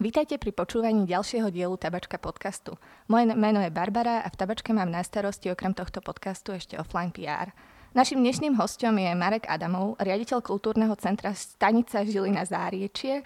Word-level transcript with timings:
Vítajte 0.00 0.40
pri 0.40 0.56
počúvaní 0.56 1.04
ďalšieho 1.04 1.52
dielu 1.52 1.76
Tabačka 1.76 2.16
podcastu. 2.16 2.72
Moje 3.04 3.36
meno 3.36 3.60
je 3.60 3.68
Barbara 3.68 4.24
a 4.24 4.32
v 4.32 4.38
Tabačke 4.40 4.72
mám 4.72 4.88
na 4.88 5.04
starosti 5.04 5.52
okrem 5.52 5.76
tohto 5.76 6.00
podcastu 6.00 6.56
ešte 6.56 6.80
offline 6.80 7.12
PR. 7.12 7.52
Našim 7.92 8.16
dnešným 8.24 8.56
hostom 8.56 8.96
je 8.96 9.12
Marek 9.12 9.44
Adamov, 9.44 10.00
riaditeľ 10.00 10.40
kultúrneho 10.40 10.96
centra 10.96 11.36
Stanica 11.36 12.00
Žilina 12.00 12.48
Záriečie 12.48 13.20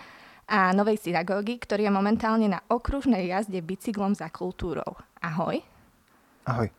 a 0.51 0.75
Novej 0.75 0.99
synagógy, 0.99 1.63
ktorý 1.63 1.87
je 1.87 1.95
momentálne 1.95 2.51
na 2.51 2.59
okružnej 2.67 3.23
jazde 3.31 3.63
bicyklom 3.63 4.19
za 4.19 4.27
kultúrou. 4.35 4.99
Ahoj. 5.23 5.63
Ahoj. 6.43 6.75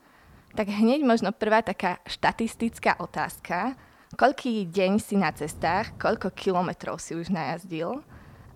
Tak 0.60 0.76
hneď 0.76 1.08
možno 1.08 1.32
prvá 1.32 1.64
taká 1.64 2.04
štatistická 2.04 3.00
otázka. 3.00 3.80
Koľký 4.20 4.68
deň 4.68 5.00
si 5.00 5.16
na 5.16 5.32
cestách, 5.32 5.96
koľko 5.96 6.36
kilometrov 6.36 7.00
si 7.00 7.16
už 7.16 7.32
najazdil? 7.32 8.04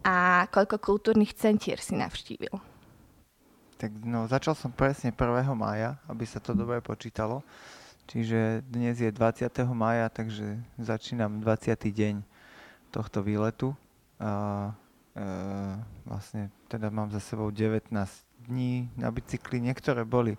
A 0.04 0.48
koľko 0.48 0.80
kultúrnych 0.80 1.36
centier 1.36 1.80
si 1.80 1.96
navštívil? 1.96 2.54
Tak 3.80 3.92
no, 4.04 4.28
začal 4.28 4.60
som 4.60 4.76
presne 4.76 5.16
1. 5.16 5.16
mája, 5.56 5.96
aby 6.12 6.28
sa 6.28 6.44
to 6.44 6.52
dobre 6.52 6.84
počítalo. 6.84 7.40
Čiže 8.10 8.66
dnes 8.68 9.00
je 9.00 9.08
20. 9.08 9.48
mája, 9.72 10.10
takže 10.10 10.60
začínam 10.82 11.40
20. 11.40 11.78
deň 11.78 12.16
tohto 12.92 13.22
výletu. 13.22 13.78
A, 14.20 14.74
e, 15.16 15.26
vlastne 16.04 16.50
teda 16.68 16.90
mám 16.92 17.14
za 17.14 17.22
sebou 17.22 17.54
19 17.54 17.94
dní 18.50 18.90
na 18.98 19.14
bicykli. 19.14 19.62
Niektoré 19.62 20.04
boli 20.04 20.36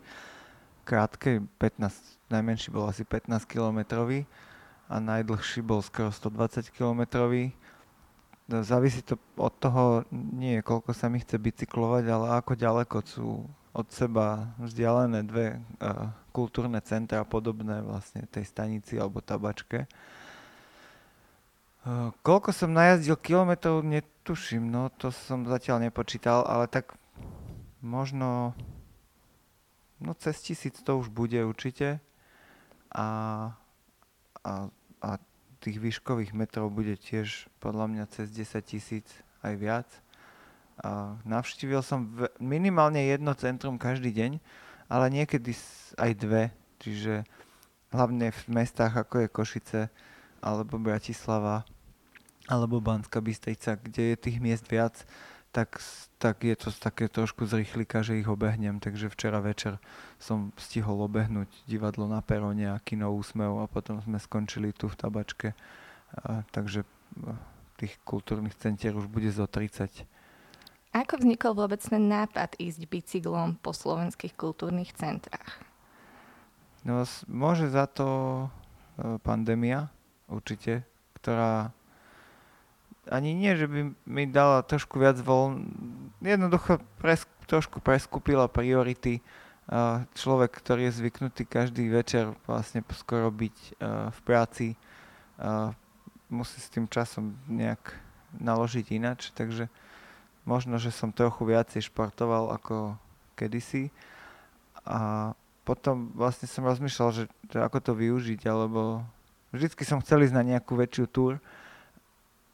krátke, 0.85 1.41
15, 1.63 2.19
najmenší 2.29 2.75
bol 2.75 2.91
asi 2.91 3.07
15 3.07 3.47
kilometrový 3.47 4.27
a 4.91 4.99
najdlhší 4.99 5.63
bol 5.63 5.79
skoro 5.81 6.11
120 6.11 6.67
kilometrový 6.75 7.55
závisí 8.67 9.07
to 9.07 9.15
od 9.39 9.55
toho, 9.63 10.03
nie 10.11 10.59
koľko 10.61 10.91
sa 10.91 11.07
mi 11.07 11.23
chce 11.23 11.39
bicyklovať, 11.39 12.05
ale 12.11 12.27
ako 12.43 12.53
ďaleko 12.59 12.97
sú 13.07 13.29
od 13.71 13.87
seba 13.95 14.51
vzdialené 14.59 15.23
dve 15.23 15.47
uh, 15.57 16.11
kultúrne 16.35 16.83
centra 16.83 17.23
podobné 17.23 17.79
vlastne 17.87 18.27
tej 18.27 18.43
stanici 18.43 18.99
alebo 18.99 19.23
tabačke. 19.23 19.87
Uh, 21.87 22.11
koľko 22.27 22.51
som 22.51 22.75
najazdil 22.75 23.15
kilometrov, 23.23 23.87
netuším, 23.87 24.67
no 24.67 24.91
to 24.99 25.15
som 25.15 25.47
zatiaľ 25.47 25.87
nepočítal, 25.87 26.43
ale 26.43 26.67
tak 26.67 26.99
možno 27.79 28.53
no 30.01 30.13
cez 30.19 30.41
tisíc 30.43 30.81
to 30.83 30.99
už 30.99 31.13
bude 31.13 31.39
určite 31.45 32.01
a, 32.91 33.07
a, 34.43 34.53
a 35.05 35.11
tých 35.61 35.77
výškových 35.77 36.33
metrov 36.33 36.73
bude 36.73 36.97
tiež 36.97 37.47
podľa 37.61 37.87
mňa 37.93 38.05
cez 38.09 38.33
10 38.33 38.65
tisíc 38.65 39.07
aj 39.45 39.55
viac. 39.61 39.89
A 40.81 41.21
navštívil 41.29 41.85
som 41.85 42.09
v, 42.09 42.33
minimálne 42.41 43.05
jedno 43.05 43.37
centrum 43.37 43.77
každý 43.77 44.17
deň, 44.17 44.41
ale 44.89 45.07
niekedy 45.13 45.53
aj 46.01 46.11
dve, 46.17 46.43
čiže 46.81 47.29
hlavne 47.93 48.33
v 48.33 48.43
mestách 48.49 48.97
ako 48.97 49.23
je 49.23 49.29
Košice, 49.29 49.81
alebo 50.41 50.81
Bratislava, 50.81 51.69
alebo 52.49 52.81
Banská 52.81 53.21
Bystrica, 53.21 53.77
kde 53.77 54.17
je 54.17 54.17
tých 54.17 54.41
miest 54.41 54.65
viac, 54.67 54.97
tak, 55.51 55.83
tak 56.23 56.47
je 56.47 56.55
to 56.55 56.71
také 56.71 57.11
trošku 57.11 57.43
z 57.47 57.67
rýchlika, 57.67 58.07
že 58.07 58.23
ich 58.23 58.31
obehnem. 58.31 58.79
Takže 58.79 59.11
včera 59.11 59.43
večer 59.43 59.83
som 60.23 60.55
stihol 60.55 61.03
obehnúť 61.03 61.51
divadlo 61.67 62.07
na 62.07 62.23
perone 62.23 62.71
a 62.71 62.79
kino 62.79 63.11
Úsmev 63.11 63.59
a 63.63 63.67
potom 63.67 63.99
sme 63.99 64.23
skončili 64.23 64.71
tu 64.71 64.87
v 64.87 64.99
tabačke. 64.99 65.49
A, 66.23 66.47
takže 66.55 66.87
tých 67.81 67.99
kultúrnych 68.07 68.55
centier 68.55 68.95
už 68.95 69.11
bude 69.11 69.33
zo 69.33 69.49
30. 69.49 70.07
Ako 70.91 71.23
vznikol 71.23 71.55
vôbec 71.55 71.79
ten 71.83 72.11
nápad 72.11 72.59
ísť 72.59 72.91
bicyklom 72.91 73.59
po 73.63 73.71
slovenských 73.71 74.35
kultúrnych 74.35 74.91
centrách? 74.95 75.63
No, 76.83 77.07
môže 77.31 77.71
za 77.71 77.87
to 77.87 78.09
e, 78.99 79.17
pandémia 79.23 79.87
určite, 80.27 80.83
ktorá 81.21 81.71
ani 83.11 83.35
nie, 83.35 83.53
že 83.59 83.67
by 83.67 83.81
mi 84.07 84.25
dala 84.31 84.63
trošku 84.63 85.03
viac 85.03 85.19
voľn, 85.19 85.67
jednoducho 86.23 86.79
pres, 87.03 87.27
trošku 87.51 87.83
preskupila 87.83 88.47
priority. 88.47 89.19
Človek, 90.15 90.51
ktorý 90.63 90.91
je 90.91 90.99
zvyknutý 91.03 91.43
každý 91.47 91.91
večer 91.91 92.35
vlastne 92.47 92.83
skoro 92.91 93.31
byť 93.31 93.57
uh, 93.79 94.11
v 94.11 94.19
práci, 94.27 94.67
musí 96.31 96.59
s 96.59 96.71
tým 96.71 96.87
časom 96.87 97.35
nejak 97.51 97.95
naložiť 98.39 98.87
inač, 98.95 99.35
takže 99.35 99.67
možno, 100.47 100.79
že 100.79 100.95
som 100.95 101.11
trochu 101.11 101.43
viacej 101.47 101.91
športoval 101.91 102.55
ako 102.55 102.95
kedysi. 103.35 103.91
A 104.87 105.33
potom 105.67 106.11
vlastne 106.15 106.47
som 106.47 106.67
rozmýšľal, 106.67 107.11
že, 107.15 107.25
že 107.51 107.59
ako 107.59 107.79
to 107.83 107.93
využiť, 107.95 108.41
alebo 108.47 109.03
vždycky 109.55 109.83
som 109.83 110.03
chcel 110.03 110.27
ísť 110.27 110.35
na 110.35 110.47
nejakú 110.47 110.79
väčšiu 110.79 111.07
túr, 111.11 111.39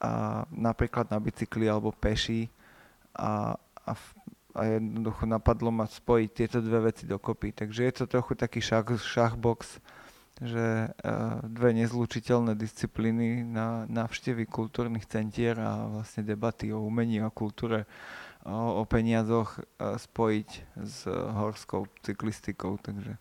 a 0.01 0.45
napríklad 0.53 1.09
na 1.09 1.17
bicykli 1.17 1.69
alebo 1.69 1.89
peši 1.93 2.53
a, 3.17 3.57
a, 3.57 3.93
a 4.53 4.61
jednoducho 4.77 5.25
napadlo 5.25 5.73
ma 5.73 5.89
spojiť 5.89 6.31
tieto 6.33 6.59
dve 6.61 6.93
veci 6.93 7.09
dokopy. 7.09 7.57
Takže 7.57 7.81
je 7.85 7.93
to 7.97 8.05
trochu 8.05 8.37
taký 8.37 8.61
šach, 8.61 8.93
šachbox, 8.93 9.81
že 10.37 10.93
uh, 10.93 11.41
dve 11.49 11.73
nezlučiteľné 11.73 12.53
disciplíny 12.61 13.41
na 13.41 13.89
návštevy 13.89 14.45
kultúrnych 14.45 15.09
centier 15.09 15.57
a 15.57 15.89
vlastne 15.89 16.21
debaty 16.29 16.77
o 16.77 16.85
umení 16.85 17.25
a 17.25 17.33
kultúre 17.33 17.89
o, 18.45 18.81
o 18.81 18.83
peniazoch 18.85 19.57
uh, 19.57 19.97
spojiť 19.97 20.77
s 20.77 21.09
uh, 21.09 21.33
horskou 21.41 21.89
cyklistikou. 22.05 22.77
Takže. 22.77 23.17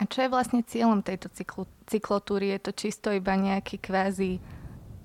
A 0.00 0.02
čo 0.08 0.24
je 0.24 0.32
vlastne 0.32 0.64
cieľom 0.64 1.04
tejto 1.04 1.28
cyklu, 1.36 1.68
cyklotúry? 1.84 2.56
Je 2.56 2.60
to 2.64 2.72
čisto 2.72 3.12
iba 3.12 3.36
nejaký 3.36 3.76
kvázi 3.76 4.40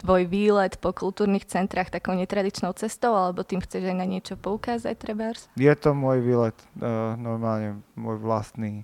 tvoj 0.04 0.28
výlet 0.28 0.76
po 0.84 0.92
kultúrnych 0.92 1.48
centrách 1.48 1.88
takou 1.88 2.12
netradičnou 2.12 2.76
cestou, 2.76 3.16
alebo 3.16 3.48
tým 3.48 3.64
chceš 3.64 3.88
aj 3.88 3.96
na 3.96 4.04
niečo 4.04 4.36
poukázať, 4.36 5.00
trebárs? 5.00 5.48
Je 5.56 5.72
to 5.80 5.96
môj 5.96 6.20
výlet, 6.20 6.58
uh, 6.84 7.16
normálne 7.16 7.80
môj 7.96 8.20
vlastný 8.20 8.84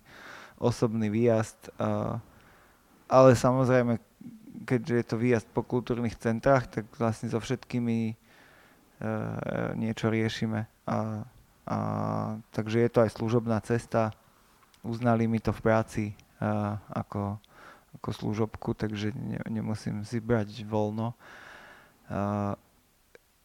osobný 0.55 1.11
výjazd, 1.11 1.75
uh, 1.75 2.23
ale 3.11 3.35
samozrejme, 3.35 3.99
keďže 4.63 4.95
je 4.95 5.05
to 5.05 5.15
výjazd 5.19 5.47
po 5.51 5.59
kultúrnych 5.67 6.15
centrách, 6.15 6.71
tak 6.71 6.87
vlastne 6.95 7.27
so 7.27 7.43
všetkými 7.43 8.15
uh, 8.15 9.75
niečo 9.75 10.07
riešime. 10.07 10.71
A, 10.87 11.27
a, 11.67 11.77
takže 12.55 12.79
je 12.81 12.89
to 12.89 13.03
aj 13.03 13.11
služobná 13.13 13.59
cesta. 13.61 14.15
Uznali 14.87 15.27
mi 15.27 15.43
to 15.43 15.51
v 15.51 15.61
práci 15.61 16.03
uh, 16.39 16.79
ako 16.95 17.43
ako 17.99 18.09
služobku, 18.15 18.73
takže 18.73 19.11
ne, 19.11 19.43
nemusím 19.51 20.07
si 20.07 20.23
brať 20.23 20.63
voľno. 20.63 21.13
Uh, 22.09 22.55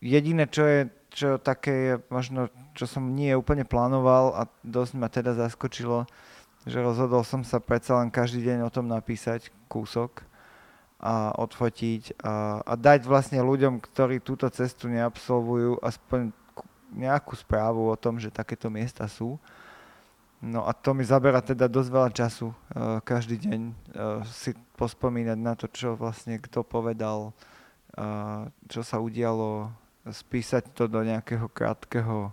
jediné, 0.01 0.47
čo 0.49 0.65
je 0.65 0.81
čo 1.15 1.39
také 1.39 1.73
je 1.73 1.95
možno, 2.11 2.51
čo 2.75 2.91
som 2.91 3.15
nie 3.15 3.31
úplne 3.39 3.63
plánoval 3.63 4.35
a 4.35 4.43
dosť 4.67 4.93
ma 4.99 5.07
teda 5.07 5.39
zaskočilo, 5.39 6.11
že 6.67 6.83
rozhodol 6.83 7.23
som 7.23 7.47
sa 7.47 7.63
predsa 7.63 8.03
len 8.03 8.11
každý 8.11 8.43
deň 8.43 8.67
o 8.67 8.75
tom 8.75 8.91
napísať 8.91 9.55
kúsok 9.71 10.27
a 10.99 11.31
odfotiť 11.39 12.19
a, 12.19 12.67
a 12.67 12.73
dať 12.75 13.07
vlastne 13.07 13.39
ľuďom, 13.39 13.79
ktorí 13.79 14.19
túto 14.19 14.51
cestu 14.51 14.91
neabsolvujú, 14.91 15.79
aspoň 15.87 16.35
nejakú 16.91 17.39
správu 17.39 17.95
o 17.95 17.97
tom, 17.99 18.19
že 18.19 18.35
takéto 18.35 18.67
miesta 18.67 19.07
sú. 19.07 19.39
No 20.45 20.69
a 20.69 20.77
to 20.77 20.93
mi 20.93 21.09
zabera 21.09 21.41
teda 21.41 21.73
dosť 21.73 21.89
veľa 21.89 22.11
času 22.13 22.53
uh, 22.53 23.01
každý 23.01 23.41
deň 23.41 23.61
uh, 23.65 24.21
si 24.29 24.53
pospomínať 24.77 25.39
na 25.41 25.57
to, 25.57 25.73
čo 25.73 25.97
vlastne 25.97 26.37
kto 26.37 26.61
povedal, 26.61 27.33
uh, 27.97 28.53
čo 28.69 28.85
sa 28.85 29.01
udialo, 29.01 29.73
spísať 30.05 30.77
to 30.77 30.85
do 30.85 31.01
nejakého 31.01 31.49
krátkeho 31.49 32.29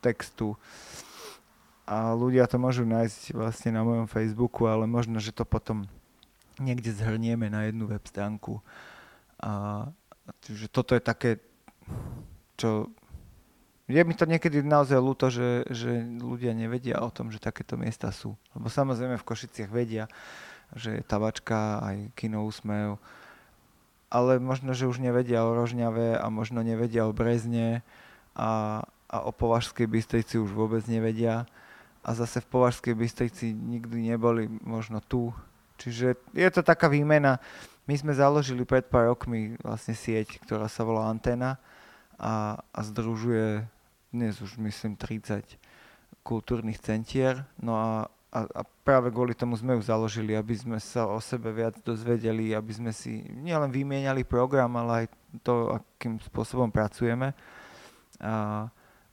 textu. 0.00 0.56
A 1.84 2.16
ľudia 2.16 2.48
to 2.48 2.56
môžu 2.56 2.88
nájsť 2.88 3.36
vlastne 3.36 3.76
na 3.76 3.84
mojom 3.84 4.08
Facebooku, 4.08 4.64
ale 4.64 4.88
možno, 4.88 5.20
že 5.20 5.36
to 5.36 5.44
potom 5.44 5.84
niekde 6.56 6.92
zhrnieme 6.92 7.52
na 7.52 7.68
jednu 7.68 7.84
web 7.88 8.00
stránku. 8.08 8.64
A, 9.40 9.84
čiže 10.44 10.72
toto 10.72 10.96
je 10.96 11.02
také, 11.04 11.44
čo 12.56 12.88
je 13.88 14.04
mi 14.04 14.12
to 14.12 14.28
niekedy 14.28 14.60
naozaj 14.60 15.00
ľúto, 15.00 15.32
že, 15.32 15.64
že 15.72 16.04
ľudia 16.04 16.52
nevedia 16.52 17.00
o 17.00 17.08
tom, 17.08 17.32
že 17.32 17.40
takéto 17.40 17.80
miesta 17.80 18.12
sú. 18.12 18.36
Lebo 18.52 18.68
samozrejme 18.68 19.16
v 19.16 19.24
Košiciach 19.24 19.72
vedia, 19.72 20.12
že 20.76 21.00
je 21.00 21.02
tabačka, 21.08 21.80
aj 21.80 21.96
kino 22.12 22.44
Úsmev, 22.44 23.00
ale 24.12 24.36
možno, 24.36 24.76
že 24.76 24.88
už 24.88 25.00
nevedia 25.00 25.44
o 25.44 25.56
Rožňave 25.56 26.20
a 26.20 26.28
možno 26.28 26.60
nevedia 26.60 27.08
o 27.08 27.16
Brezne 27.16 27.80
a, 28.36 28.84
a 29.08 29.16
o 29.24 29.32
Považskej 29.32 29.88
Bystrici 29.88 30.36
už 30.36 30.52
vôbec 30.52 30.84
nevedia. 30.84 31.48
A 32.04 32.12
zase 32.12 32.44
v 32.44 32.60
Považskej 32.60 32.92
Bystrici 32.92 33.52
nikdy 33.52 34.12
neboli 34.12 34.48
možno 34.64 35.00
tu. 35.00 35.32
Čiže 35.80 36.16
je 36.32 36.48
to 36.52 36.64
taká 36.64 36.88
výmena. 36.88 37.40
My 37.88 37.96
sme 37.96 38.12
založili 38.12 38.68
pred 38.68 38.84
pár 38.84 39.12
rokmi 39.12 39.56
vlastne 39.64 39.96
sieť, 39.96 40.40
ktorá 40.44 40.68
sa 40.68 40.84
volá 40.84 41.08
Antena 41.08 41.56
a, 42.16 42.60
a 42.72 42.80
združuje 42.84 43.64
dnes 44.08 44.40
už 44.40 44.56
myslím 44.64 44.96
30 44.96 45.44
kultúrnych 46.24 46.80
centier. 46.80 47.44
No 47.60 47.76
a, 47.76 48.08
a, 48.32 48.40
a 48.44 48.62
práve 48.84 49.12
kvôli 49.12 49.36
tomu 49.36 49.56
sme 49.56 49.76
ju 49.76 49.82
založili, 49.84 50.32
aby 50.32 50.56
sme 50.56 50.80
sa 50.80 51.04
o 51.04 51.20
sebe 51.20 51.52
viac 51.52 51.76
dozvedeli, 51.84 52.56
aby 52.56 52.72
sme 52.72 52.92
si 52.92 53.24
nielen 53.28 53.68
vymieniali 53.68 54.24
program, 54.24 54.72
ale 54.80 55.04
aj 55.04 55.06
to, 55.44 55.76
akým 55.76 56.16
spôsobom 56.24 56.72
pracujeme, 56.72 57.36
a, 58.20 58.64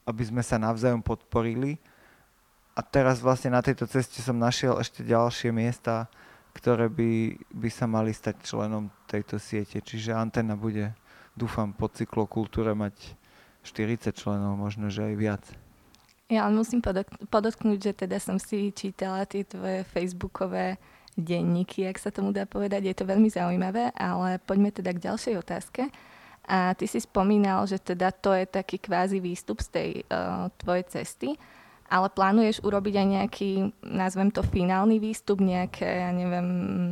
aby 0.08 0.24
sme 0.24 0.40
sa 0.40 0.56
navzájom 0.56 1.04
podporili. 1.04 1.76
A 2.76 2.84
teraz 2.84 3.24
vlastne 3.24 3.56
na 3.56 3.64
tejto 3.64 3.88
ceste 3.88 4.20
som 4.20 4.36
našiel 4.36 4.80
ešte 4.80 5.04
ďalšie 5.04 5.52
miesta, 5.52 6.12
ktoré 6.56 6.88
by, 6.88 7.36
by 7.52 7.70
sa 7.72 7.84
mali 7.88 8.16
stať 8.16 8.44
členom 8.48 8.88
tejto 9.12 9.40
siete. 9.40 9.84
Čiže 9.84 10.16
Antena 10.16 10.56
bude, 10.56 10.96
dúfam, 11.36 11.76
po 11.76 11.92
cyklokultúre 11.92 12.72
mať 12.72 13.16
40 13.66 14.14
členov, 14.14 14.56
možno, 14.56 14.94
že 14.94 15.12
aj 15.12 15.16
viac. 15.18 15.44
Ja 16.26 16.50
ale 16.50 16.58
musím 16.58 16.82
podotknúť, 17.30 17.80
že 17.82 17.94
teda 17.94 18.18
som 18.18 18.42
si 18.42 18.74
čítala 18.74 19.30
tie 19.30 19.46
tvoje 19.46 19.86
facebookové 19.94 20.82
denníky, 21.14 21.86
ak 21.86 22.02
sa 22.02 22.10
tomu 22.10 22.34
dá 22.34 22.50
povedať. 22.50 22.90
Je 22.90 22.96
to 22.98 23.06
veľmi 23.06 23.30
zaujímavé, 23.30 23.94
ale 23.94 24.42
poďme 24.42 24.74
teda 24.74 24.90
k 24.92 25.06
ďalšej 25.06 25.36
otázke. 25.38 25.82
A 26.46 26.74
ty 26.78 26.86
si 26.86 27.02
spomínal, 27.02 27.66
že 27.66 27.82
teda 27.82 28.14
to 28.14 28.34
je 28.34 28.46
taký 28.46 28.78
kvázi 28.78 29.18
výstup 29.18 29.62
z 29.66 29.70
tej 29.70 29.90
uh, 30.10 30.50
tvojej 30.62 30.86
cesty, 30.90 31.30
ale 31.90 32.10
plánuješ 32.10 32.62
urobiť 32.62 32.94
aj 33.02 33.08
nejaký, 33.08 33.50
nazvem 33.86 34.30
to 34.30 34.46
finálny 34.46 35.02
výstup, 35.02 35.42
nejaké, 35.42 36.06
ja 36.06 36.10
neviem, 36.14 36.48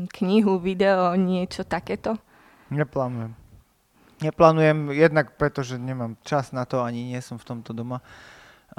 knihu, 0.10 0.58
video, 0.58 1.14
niečo 1.18 1.66
takéto? 1.66 2.18
Neplánujem. 2.74 3.43
Neplánujem 4.24 4.96
jednak 4.96 5.36
preto, 5.36 5.60
že 5.68 5.76
nemám 5.76 6.16
čas 6.24 6.56
na 6.56 6.64
to, 6.64 6.80
ani 6.80 7.12
nie 7.12 7.20
som 7.20 7.36
v 7.36 7.44
tomto 7.44 7.76
doma. 7.76 8.00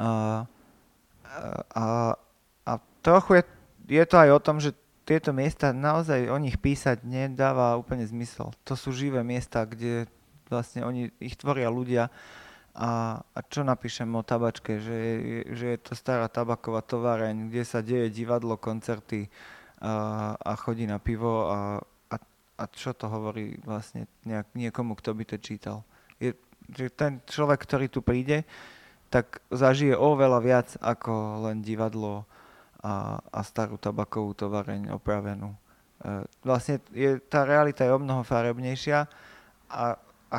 A, 0.00 0.48
a, 1.76 1.86
a 2.64 2.72
trochu 3.04 3.38
je, 3.38 3.42
je 4.00 4.04
to 4.08 4.16
aj 4.16 4.30
o 4.32 4.40
tom, 4.40 4.56
že 4.56 4.72
tieto 5.04 5.36
miesta, 5.36 5.76
naozaj 5.76 6.32
o 6.32 6.38
nich 6.40 6.56
písať 6.56 7.04
nedáva 7.04 7.76
úplne 7.76 8.08
zmysel. 8.08 8.56
To 8.64 8.72
sú 8.72 8.88
živé 8.96 9.20
miesta, 9.20 9.68
kde 9.68 10.08
vlastne 10.48 10.80
oni, 10.80 11.12
ich 11.20 11.36
tvoria 11.36 11.68
ľudia. 11.68 12.08
A, 12.74 13.22
a 13.22 13.38
čo 13.46 13.62
napíšem 13.62 14.08
o 14.16 14.26
tabačke, 14.26 14.82
že 14.82 14.96
je, 14.96 15.14
že 15.54 15.66
je 15.76 15.78
to 15.78 15.92
stará 15.94 16.26
tabaková 16.26 16.82
továreň, 16.82 17.52
kde 17.52 17.62
sa 17.62 17.84
deje 17.84 18.10
divadlo, 18.10 18.58
koncerty 18.58 19.30
a, 19.78 20.34
a 20.34 20.52
chodí 20.58 20.88
na 20.88 20.98
pivo 20.98 21.52
a, 21.52 21.78
a 22.54 22.64
čo 22.70 22.94
to 22.94 23.10
hovorí 23.10 23.58
vlastne 23.66 24.06
nejak, 24.22 24.54
niekomu, 24.54 24.94
kto 24.98 25.10
by 25.14 25.24
to 25.26 25.36
čítal. 25.42 25.82
Je, 26.22 26.38
že 26.70 26.90
ten 26.94 27.18
človek, 27.26 27.58
ktorý 27.66 27.86
tu 27.90 28.00
príde, 28.00 28.46
tak 29.10 29.42
zažije 29.50 29.94
oveľa 29.94 30.40
viac 30.42 30.68
ako 30.82 31.46
len 31.50 31.62
divadlo 31.62 32.26
a, 32.82 33.18
a 33.18 33.40
starú 33.42 33.78
tabakovú 33.78 34.34
tovareň 34.34 34.90
opravenú. 34.94 35.54
E, 35.54 35.58
vlastne 36.42 36.82
je, 36.90 37.22
tá 37.22 37.46
realita 37.46 37.86
je 37.86 37.94
o 37.94 38.02
mnoho 38.02 38.26
farebnejšia 38.26 39.06
a, 39.70 39.84
a 40.30 40.38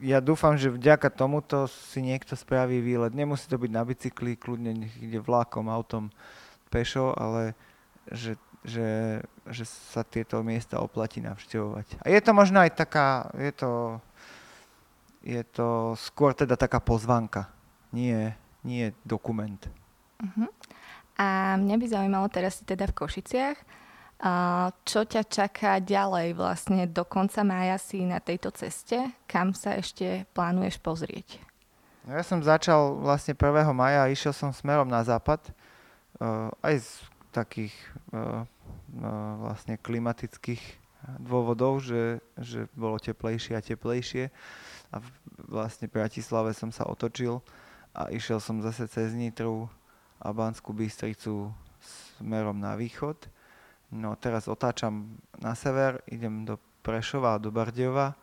ja 0.00 0.20
dúfam, 0.20 0.56
že 0.60 0.68
vďaka 0.68 1.08
tomuto 1.08 1.64
si 1.68 2.04
niekto 2.04 2.36
spraví 2.36 2.84
výlet. 2.84 3.16
Nemusí 3.16 3.48
to 3.48 3.56
byť 3.56 3.70
na 3.72 3.80
bicykli, 3.80 4.36
kľudne 4.36 4.72
nech 4.84 4.92
ide 5.00 5.16
vlákom, 5.20 5.72
autom, 5.72 6.12
pešo, 6.68 7.16
ale 7.16 7.56
že 8.12 8.36
že, 8.66 9.22
že 9.46 9.64
sa 9.64 10.02
tieto 10.02 10.42
miesta 10.42 10.82
oplatí 10.82 11.22
navštevovať. 11.22 12.02
A 12.02 12.10
je 12.10 12.20
to 12.20 12.34
možno 12.34 12.58
aj 12.58 12.74
taká, 12.74 13.30
je 13.38 13.52
to, 13.54 13.72
je 15.22 15.42
to 15.54 15.94
skôr 15.94 16.34
teda 16.34 16.58
taká 16.58 16.82
pozvanka, 16.82 17.46
nie, 17.94 18.34
nie 18.66 18.90
dokument. 19.06 19.62
Uh-huh. 20.18 20.50
A 21.16 21.56
mňa 21.56 21.76
by 21.78 21.86
zaujímalo, 21.86 22.26
teraz 22.28 22.58
si 22.58 22.66
teda 22.66 22.90
v 22.90 22.96
Košiciach, 22.98 23.56
čo 24.84 25.00
ťa 25.04 25.22
čaká 25.28 25.76
ďalej 25.76 26.32
vlastne 26.34 26.88
do 26.88 27.04
konca 27.04 27.44
mája 27.44 27.76
si 27.76 28.02
na 28.08 28.16
tejto 28.16 28.48
ceste? 28.56 29.12
Kam 29.28 29.52
sa 29.52 29.76
ešte 29.76 30.24
plánuješ 30.32 30.80
pozrieť? 30.80 31.36
Ja 32.06 32.22
som 32.22 32.40
začal 32.40 33.02
vlastne 33.02 33.36
1. 33.36 33.66
maja 33.76 34.06
a 34.06 34.12
išiel 34.12 34.32
som 34.32 34.54
smerom 34.54 34.88
na 34.88 35.02
západ. 35.04 35.42
Uh, 36.16 36.48
aj 36.64 36.80
z 36.80 36.88
takých 37.28 37.74
uh, 38.14 38.48
vlastne 39.42 39.76
klimatických 39.80 40.62
dôvodov, 41.22 41.84
že, 41.84 42.18
že 42.38 42.66
bolo 42.74 42.98
teplejšie 42.98 43.54
a 43.54 43.62
teplejšie. 43.62 44.30
A 44.94 44.96
vlastne 45.46 45.86
v 45.86 45.96
Bratislave 46.02 46.54
som 46.54 46.70
sa 46.70 46.86
otočil 46.86 47.42
a 47.94 48.10
išiel 48.10 48.42
som 48.42 48.62
zase 48.62 48.86
cez 48.90 49.14
Nitru 49.14 49.70
a 50.18 50.32
Banskú 50.32 50.72
Bystricu 50.72 51.50
smerom 52.18 52.58
na 52.58 52.74
východ. 52.74 53.28
No 53.94 54.18
teraz 54.18 54.50
otáčam 54.50 55.14
na 55.38 55.54
sever, 55.54 56.02
idem 56.10 56.42
do 56.42 56.58
Prešova 56.82 57.38
a 57.38 57.42
do 57.42 57.50
Bardiova 57.50 58.14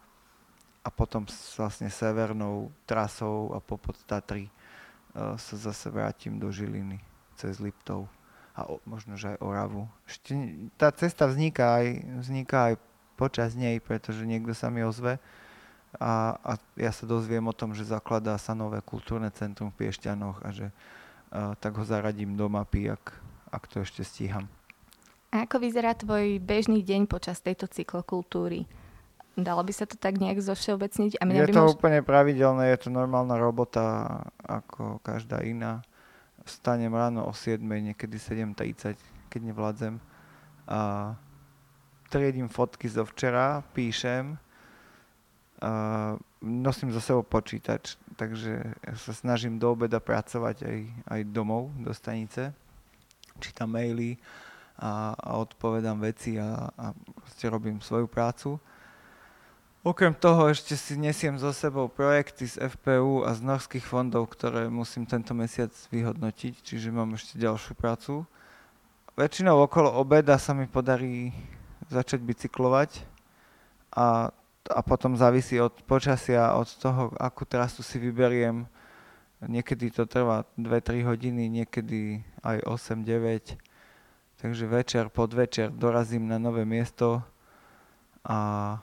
a 0.84 0.90
potom 0.92 1.24
vlastne 1.56 1.88
severnou 1.88 2.72
trasou 2.84 3.56
a 3.56 3.60
popod 3.64 3.96
Tatry 4.04 4.48
uh, 4.48 5.36
sa 5.40 5.56
zase 5.56 5.88
vrátim 5.88 6.36
do 6.36 6.52
Žiliny 6.52 7.00
cez 7.40 7.64
Liptov 7.64 8.08
a 8.54 8.70
o, 8.70 8.78
možno, 8.86 9.18
že 9.18 9.34
aj 9.34 9.38
Oravu. 9.42 9.90
Ešte, 10.06 10.34
tá 10.78 10.94
cesta 10.94 11.26
vzniká 11.26 11.82
aj, 11.82 11.88
vzniká 12.22 12.58
aj 12.74 12.76
počas 13.18 13.58
nej, 13.58 13.82
pretože 13.82 14.26
niekto 14.26 14.54
sa 14.54 14.70
mi 14.70 14.86
ozve 14.86 15.18
a, 15.98 16.38
a 16.42 16.52
ja 16.78 16.90
sa 16.90 17.06
dozviem 17.06 17.46
o 17.46 17.54
tom, 17.54 17.78
že 17.78 17.86
zakladá 17.86 18.38
sa 18.42 18.58
nové 18.58 18.82
kultúrne 18.82 19.30
centrum 19.34 19.70
v 19.74 19.86
Piešťanoch 19.86 20.42
a 20.42 20.50
že 20.50 20.68
a, 21.34 21.54
tak 21.58 21.78
ho 21.78 21.86
zaradím 21.86 22.34
do 22.38 22.50
mapy, 22.50 22.90
ak, 22.90 23.14
ak 23.54 23.64
to 23.70 23.82
ešte 23.82 24.02
stíham. 24.06 24.46
A 25.34 25.50
ako 25.50 25.66
vyzerá 25.66 25.98
tvoj 25.98 26.38
bežný 26.38 26.86
deň 26.86 27.10
počas 27.10 27.42
tejto 27.42 27.66
cyklokultúry? 27.66 28.70
Dalo 29.34 29.66
by 29.66 29.74
sa 29.74 29.90
to 29.90 29.98
tak 29.98 30.22
nejak 30.22 30.38
zovšeobecniť? 30.38 31.18
A 31.18 31.26
je 31.26 31.50
to 31.50 31.66
mož... 31.66 31.74
úplne 31.74 32.06
pravidelné, 32.06 32.70
je 32.70 32.86
to 32.86 32.90
normálna 32.94 33.34
robota 33.42 34.22
ako 34.46 35.02
každá 35.02 35.42
iná 35.42 35.82
vstanem 36.46 36.94
ráno 36.94 37.26
o 37.26 37.34
7, 37.34 37.60
niekedy 37.64 38.18
7.30, 38.20 38.96
keď 39.30 39.42
nevládzem. 39.44 40.00
A 40.68 41.14
triedím 42.10 42.48
fotky 42.48 42.88
zo 42.90 43.06
včera, 43.08 43.64
píšem, 43.74 44.38
a 45.64 45.72
nosím 46.44 46.92
za 46.92 47.00
sebou 47.00 47.24
počítač, 47.24 47.96
takže 48.20 48.76
sa 49.00 49.14
snažím 49.16 49.56
do 49.56 49.72
obeda 49.72 50.04
pracovať 50.04 50.68
aj, 50.68 50.80
aj 51.08 51.22
domov, 51.32 51.72
do 51.80 51.96
stanice. 51.96 52.52
Čítam 53.40 53.72
maily 53.72 54.20
a, 54.76 55.16
a 55.16 55.40
odpovedám 55.40 56.04
veci 56.04 56.36
a, 56.36 56.68
a 56.68 56.92
robím 57.48 57.80
svoju 57.80 58.12
prácu. 58.12 58.60
Okrem 59.84 60.16
toho 60.16 60.48
ešte 60.48 60.80
si 60.80 60.96
nesiem 60.96 61.36
so 61.36 61.52
sebou 61.52 61.92
projekty 61.92 62.48
z 62.48 62.56
FPU 62.72 63.28
a 63.28 63.36
z 63.36 63.44
norských 63.44 63.84
fondov, 63.84 64.32
ktoré 64.32 64.72
musím 64.72 65.04
tento 65.04 65.36
mesiac 65.36 65.76
vyhodnotiť, 65.92 66.56
čiže 66.64 66.88
mám 66.88 67.20
ešte 67.20 67.36
ďalšiu 67.36 67.76
prácu. 67.76 68.24
Väčšinou 69.20 69.60
okolo 69.60 69.92
obeda 70.00 70.40
sa 70.40 70.56
mi 70.56 70.72
podarí 70.72 71.36
začať 71.92 72.24
bicyklovať 72.24 73.04
a, 73.92 74.32
a 74.72 74.80
potom 74.88 75.20
závisí 75.20 75.60
od 75.60 75.76
počasia, 75.84 76.56
od 76.56 76.72
toho, 76.80 77.12
akú 77.20 77.44
trasu 77.44 77.84
si 77.84 78.00
vyberiem. 78.00 78.64
Niekedy 79.44 79.92
to 79.92 80.08
trvá 80.08 80.48
2-3 80.56 81.12
hodiny, 81.12 81.52
niekedy 81.52 82.24
aj 82.40 82.64
8-9. 82.72 83.60
Takže 84.40 84.64
večer, 84.64 85.12
podvečer 85.12 85.76
dorazím 85.76 86.32
na 86.32 86.40
nové 86.40 86.64
miesto 86.64 87.20
a 88.24 88.80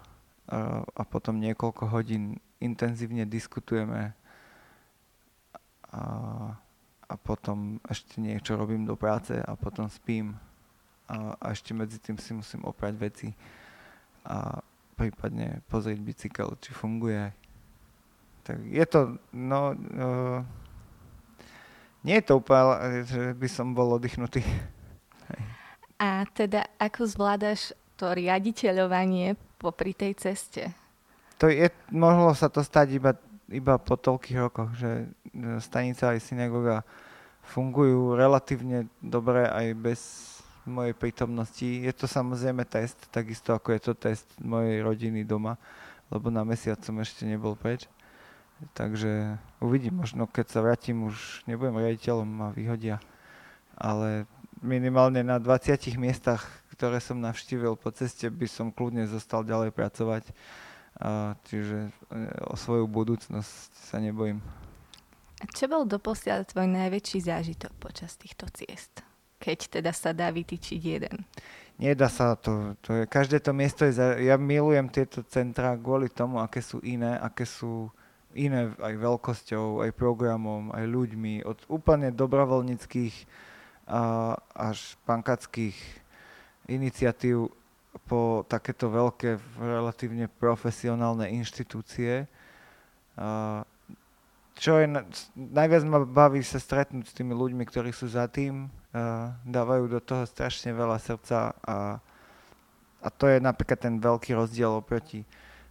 a 0.51 1.03
potom 1.07 1.39
niekoľko 1.39 1.95
hodín 1.95 2.43
intenzívne 2.59 3.23
diskutujeme 3.23 4.13
a, 5.91 6.03
a 7.07 7.15
potom 7.19 7.79
ešte 7.87 8.19
niečo 8.19 8.59
robím 8.59 8.83
do 8.83 8.99
práce 8.99 9.39
a 9.39 9.55
potom 9.55 9.87
spím 9.87 10.35
a, 11.07 11.35
a 11.39 11.47
ešte 11.55 11.71
medzi 11.75 11.99
tým 12.03 12.19
si 12.19 12.35
musím 12.35 12.63
oprať 12.67 12.95
veci 12.99 13.29
a 14.27 14.63
prípadne 14.95 15.65
pozrieť 15.67 15.99
bicykel, 16.03 16.49
či 16.61 16.77
funguje. 16.77 17.33
Tak 18.45 18.59
je 18.69 18.85
to, 18.85 19.17
no, 19.33 19.73
uh, 19.73 20.39
nie 22.05 22.21
je 22.21 22.25
to 22.27 22.39
úplne, 22.39 23.05
že 23.09 23.33
by 23.33 23.49
som 23.49 23.73
bol 23.73 23.97
oddychnutý. 23.97 24.45
A 26.01 26.25
teda 26.33 26.65
ako 26.81 27.05
zvládaš 27.05 27.77
to 28.01 28.13
riaditeľovanie 28.17 29.37
popri 29.61 29.93
tej 29.93 30.17
ceste? 30.17 30.73
To 31.37 31.53
je, 31.53 31.69
mohlo 31.93 32.33
sa 32.33 32.49
to 32.49 32.65
stať 32.65 32.97
iba, 32.97 33.13
iba 33.53 33.77
po 33.77 34.01
toľkých 34.01 34.39
rokoch, 34.41 34.73
že 34.77 35.13
stanica 35.61 36.17
aj 36.17 36.25
synagoga 36.25 36.81
fungujú 37.53 38.17
relatívne 38.17 38.89
dobre 39.01 39.45
aj 39.45 39.67
bez 39.77 40.01
mojej 40.69 40.93
prítomnosti. 40.93 41.65
Je 41.65 41.93
to 41.93 42.05
samozrejme 42.05 42.65
test, 42.69 42.97
takisto 43.09 43.57
ako 43.57 43.73
je 43.73 43.81
to 43.81 43.93
test 43.97 44.29
mojej 44.41 44.85
rodiny 44.85 45.25
doma, 45.25 45.57
lebo 46.13 46.29
na 46.29 46.45
mesiac 46.45 46.81
som 46.85 46.97
ešte 47.01 47.25
nebol 47.25 47.57
preč. 47.57 47.89
Takže 48.77 49.41
uvidím, 49.65 50.05
možno 50.05 50.29
keď 50.29 50.47
sa 50.53 50.61
vrátim, 50.61 51.09
už 51.09 51.49
nebudem 51.49 51.81
riaditeľom 51.81 52.29
a 52.45 52.49
vyhodia. 52.53 53.01
Ale 53.73 54.29
minimálne 54.61 55.25
na 55.25 55.41
20 55.41 55.97
miestach, 55.97 56.45
ktoré 56.81 56.97
som 56.97 57.21
navštívil 57.21 57.77
po 57.77 57.93
ceste, 57.93 58.25
by 58.33 58.49
som 58.49 58.73
kľudne 58.73 59.05
zostal 59.05 59.45
ďalej 59.45 59.77
pracovať. 59.77 60.33
A, 60.97 61.37
čiže 61.45 61.93
e, 62.09 62.17
o 62.49 62.57
svoju 62.57 62.89
budúcnosť 62.89 63.93
sa 63.93 64.01
nebojím. 64.01 64.41
A 65.41 65.45
čo 65.53 65.69
bol 65.69 65.85
doposiaľ 65.85 66.49
tvoj 66.49 66.65
najväčší 66.73 67.29
zážitok 67.29 67.77
počas 67.77 68.17
týchto 68.17 68.49
ciest? 68.57 69.05
Keď 69.37 69.77
teda 69.77 69.93
sa 69.93 70.17
dá 70.17 70.33
vytýčiť 70.33 70.81
jeden. 70.81 71.29
Nedá 71.77 72.09
sa 72.09 72.33
to. 72.33 72.73
to 72.81 72.97
je, 72.97 73.03
každé 73.05 73.45
to 73.45 73.53
miesto 73.53 73.85
je... 73.85 74.01
Za, 74.01 74.17
ja 74.17 74.41
milujem 74.41 74.89
tieto 74.89 75.21
centra 75.29 75.77
kvôli 75.77 76.09
tomu, 76.09 76.41
aké 76.41 76.65
sú 76.65 76.81
iné, 76.81 77.21
aké 77.21 77.45
sú 77.45 77.93
iné 78.33 78.73
aj 78.81 78.95
veľkosťou, 78.97 79.85
aj 79.85 79.93
programom, 79.93 80.73
aj 80.73 80.89
ľuďmi. 80.89 81.45
Od 81.45 81.61
úplne 81.69 82.09
dobrovoľníckých 82.09 83.15
a, 83.85 84.33
až 84.57 84.97
pankackých 85.05 86.00
iniciatív 86.71 87.51
po 88.07 88.47
takéto 88.47 88.87
veľké, 88.87 89.43
relatívne 89.59 90.31
profesionálne 90.31 91.27
inštitúcie. 91.35 92.31
Čo 94.61 94.73
je, 94.79 94.87
najviac 95.35 95.83
ma 95.89 95.99
baví 96.07 96.45
sa 96.47 96.63
stretnúť 96.63 97.11
s 97.11 97.17
tými 97.17 97.35
ľuďmi, 97.35 97.67
ktorí 97.67 97.91
sú 97.91 98.07
za 98.07 98.31
tým, 98.31 98.71
dávajú 99.43 99.91
do 99.91 100.01
toho 100.03 100.23
strašne 100.27 100.71
veľa 100.71 100.99
srdca 101.03 101.55
a, 101.67 101.99
a 103.03 103.09
to 103.11 103.27
je 103.27 103.43
napríklad 103.43 103.79
ten 103.79 103.99
veľký 103.99 104.35
rozdiel 104.39 104.79
oproti 104.79 105.27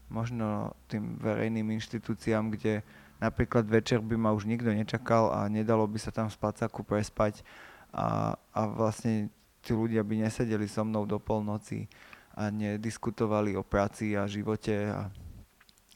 možno 0.10 0.74
tým 0.90 1.22
verejným 1.22 1.78
inštitúciám, 1.78 2.50
kde 2.50 2.82
napríklad 3.22 3.70
večer 3.70 4.02
by 4.02 4.18
ma 4.18 4.34
už 4.34 4.50
nikto 4.50 4.74
nečakal 4.74 5.30
a 5.30 5.46
nedalo 5.46 5.86
by 5.86 6.02
sa 6.02 6.10
tam 6.10 6.28
v 6.28 6.36
spacáku 6.36 6.82
prespať 6.82 7.46
a, 7.94 8.34
a 8.52 8.62
vlastne 8.66 9.30
tí 9.70 9.78
ľudia 9.78 10.02
by 10.02 10.26
nesedeli 10.26 10.66
so 10.66 10.82
mnou 10.82 11.06
do 11.06 11.22
polnoci 11.22 11.86
a 12.34 12.50
nediskutovali 12.50 13.54
o 13.54 13.62
práci 13.62 14.18
a 14.18 14.26
živote 14.26 14.90
a, 14.90 15.14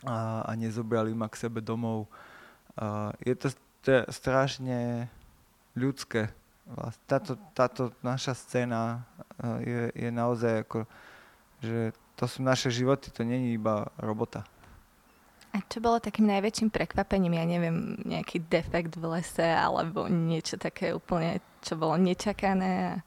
a, 0.06 0.18
a 0.46 0.52
nezobrali 0.54 1.10
ma 1.18 1.26
k 1.26 1.50
sebe 1.50 1.58
domov 1.58 2.06
Uh, 2.74 3.14
je 3.22 3.38
to 3.38 3.54
st- 3.54 4.10
strašne 4.10 5.06
ľudské. 5.78 6.34
Táto, 7.06 7.38
táto 7.54 7.94
naša 8.02 8.34
scéna 8.34 9.06
je, 9.62 9.94
je 9.94 10.10
naozaj 10.10 10.66
ako, 10.66 10.90
že 11.62 11.94
to 12.18 12.26
sú 12.26 12.42
naše 12.42 12.74
životy, 12.74 13.14
to 13.14 13.22
není 13.22 13.54
iba 13.54 13.94
robota. 14.02 14.42
A 15.54 15.62
čo 15.70 15.86
bolo 15.86 16.02
takým 16.02 16.26
najväčším 16.34 16.74
prekvapením, 16.74 17.38
ja 17.38 17.46
neviem, 17.46 17.94
nejaký 18.10 18.42
defekt 18.50 18.98
v 18.98 19.22
lese 19.22 19.46
alebo 19.46 20.10
niečo 20.10 20.58
také 20.58 20.98
úplne, 20.98 21.38
čo 21.62 21.78
bolo 21.78 21.94
nečakané? 22.02 23.06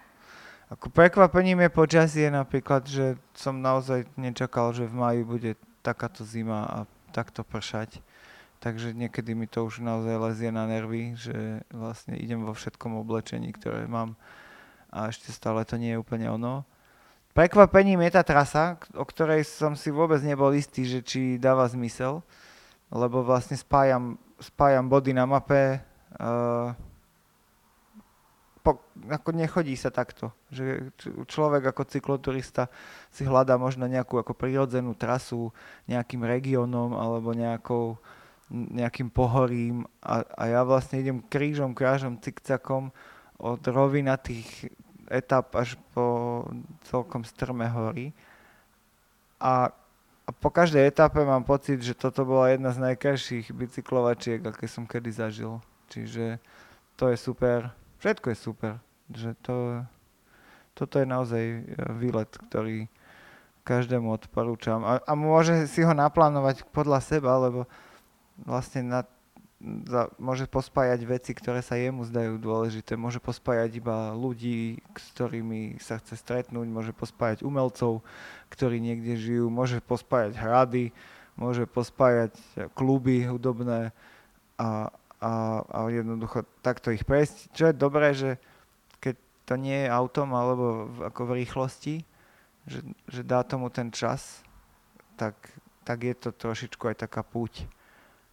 Ako 0.66 0.90
prekvapením 0.90 1.62
je 1.62 1.70
počasie 1.70 2.26
napríklad, 2.26 2.82
že 2.90 3.14
som 3.38 3.62
naozaj 3.62 4.10
nečakal, 4.18 4.74
že 4.74 4.90
v 4.90 4.98
maji 4.98 5.22
bude 5.22 5.50
takáto 5.82 6.26
zima 6.26 6.66
a 6.66 6.78
takto 7.14 7.46
pršať 7.46 8.02
takže 8.60 8.96
niekedy 8.96 9.36
mi 9.36 9.46
to 9.46 9.64
už 9.64 9.84
naozaj 9.84 10.16
lezie 10.16 10.50
na 10.50 10.64
nervy, 10.66 11.14
že 11.16 11.62
vlastne 11.70 12.16
idem 12.16 12.42
vo 12.44 12.56
všetkom 12.56 12.96
oblečení, 12.96 13.52
ktoré 13.52 13.84
mám 13.86 14.16
a 14.88 15.12
ešte 15.12 15.30
stále 15.30 15.62
to 15.66 15.76
nie 15.76 15.94
je 15.94 16.00
úplne 16.00 16.30
ono. 16.30 16.64
Prekvapením 17.36 18.00
je 18.08 18.16
tá 18.16 18.24
trasa, 18.24 18.80
o 18.96 19.04
ktorej 19.04 19.44
som 19.44 19.76
si 19.76 19.92
vôbec 19.92 20.24
nebol 20.24 20.48
istý, 20.56 20.88
že 20.88 21.04
či 21.04 21.36
dáva 21.36 21.68
zmysel, 21.68 22.24
lebo 22.88 23.20
vlastne 23.20 23.60
spájam, 23.60 24.16
spájam 24.40 24.88
body 24.88 25.12
na 25.12 25.28
mape, 25.28 25.84
uh, 26.16 26.72
po, 28.66 28.82
ako 29.06 29.30
nechodí 29.30 29.78
sa 29.78 29.94
takto. 29.94 30.34
Že 30.50 30.90
človek 31.30 31.70
ako 31.70 31.86
cykloturista 31.86 32.66
si 33.14 33.22
hľadá 33.22 33.54
možno 33.54 33.86
nejakú 33.86 34.18
ako 34.18 34.34
prirodzenú 34.34 34.98
trasu 34.98 35.54
nejakým 35.86 36.26
regiónom 36.26 36.98
alebo 36.98 37.30
nejakou 37.30 37.94
nejakým 38.50 39.10
pohorím 39.10 39.86
a, 40.02 40.22
a 40.22 40.42
ja 40.46 40.62
vlastne 40.62 41.02
idem 41.02 41.18
krížom, 41.18 41.74
krážom, 41.74 42.18
cikcakom 42.22 42.94
od 43.42 43.58
rovinatých 43.58 44.70
etap 45.10 45.54
až 45.58 45.74
po 45.90 46.42
celkom 46.86 47.26
strmé 47.26 47.66
hory. 47.70 48.14
A, 49.42 49.70
a 50.26 50.30
po 50.30 50.50
každej 50.50 50.86
etape 50.86 51.26
mám 51.26 51.42
pocit, 51.42 51.82
že 51.82 51.98
toto 51.98 52.22
bola 52.22 52.54
jedna 52.54 52.70
z 52.70 52.82
najkrajších 52.86 53.50
bicyklovačiek, 53.50 54.42
aké 54.46 54.70
som 54.70 54.86
kedy 54.86 55.10
zažil. 55.10 55.58
Čiže 55.90 56.38
to 56.94 57.10
je 57.10 57.18
super. 57.18 57.70
Všetko 57.98 58.26
je 58.32 58.36
super. 58.36 58.72
Že 59.12 59.30
to, 59.40 59.56
toto 60.76 61.00
je 61.00 61.06
naozaj 61.06 61.42
e, 61.42 61.60
výlet, 61.96 62.28
ktorý 62.28 62.90
každému 63.66 64.14
odporúčam. 64.14 64.86
A, 64.86 65.02
a 65.02 65.12
môže 65.18 65.66
si 65.66 65.82
ho 65.82 65.90
naplánovať 65.90 66.62
podľa 66.70 67.02
seba, 67.02 67.34
lebo 67.42 67.66
vlastne 68.46 68.86
na, 68.86 69.00
za, 69.88 70.12
môže 70.20 70.46
pospájať 70.46 71.00
veci, 71.08 71.32
ktoré 71.32 71.64
sa 71.64 71.74
jemu 71.74 72.04
zdajú 72.04 72.36
dôležité. 72.38 72.94
Môže 72.94 73.18
pospájať 73.18 73.80
iba 73.80 74.12
ľudí, 74.12 74.78
s 74.94 75.06
ktorými 75.16 75.80
sa 75.80 75.98
chce 75.98 76.20
stretnúť, 76.20 76.66
môže 76.68 76.92
pospájať 76.92 77.42
umelcov, 77.42 78.04
ktorí 78.52 78.78
niekde 78.78 79.16
žijú, 79.16 79.48
môže 79.48 79.80
pospájať 79.82 80.36
hrady, 80.36 80.92
môže 81.34 81.64
pospájať 81.66 82.36
kluby 82.76 83.24
hudobné 83.24 83.90
a, 84.60 84.92
a, 85.20 85.64
a 85.64 85.78
jednoducho 85.88 86.44
takto 86.60 86.92
ich 86.92 87.04
prejsť. 87.08 87.56
Čo 87.56 87.64
je 87.70 87.74
dobré, 87.74 88.12
že 88.12 88.36
keď 89.00 89.16
to 89.48 89.54
nie 89.56 89.86
je 89.86 89.92
autom 89.92 90.34
alebo 90.36 90.90
v, 90.90 90.96
ako 91.08 91.20
v 91.26 91.36
rýchlosti, 91.44 91.94
že, 92.66 92.80
že 93.06 93.22
dá 93.22 93.46
tomu 93.46 93.70
ten 93.70 93.88
čas, 93.94 94.42
tak, 95.14 95.38
tak 95.86 96.02
je 96.02 96.14
to 96.18 96.34
trošičku 96.34 96.82
aj 96.90 97.06
taká 97.06 97.22
púť. 97.22 97.64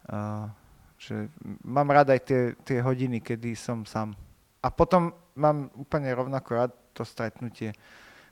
Uh, 0.09 0.51
že 0.99 1.31
mám 1.63 1.91
rád 1.91 2.15
aj 2.15 2.21
tie, 2.23 2.41
tie 2.63 2.79
hodiny, 2.83 3.23
kedy 3.23 3.55
som 3.55 3.87
sám. 3.87 4.15
A 4.63 4.67
potom 4.71 5.11
mám 5.35 5.71
úplne 5.75 6.11
rovnako 6.15 6.49
rád 6.55 6.71
to 6.95 7.03
stretnutie, 7.03 7.75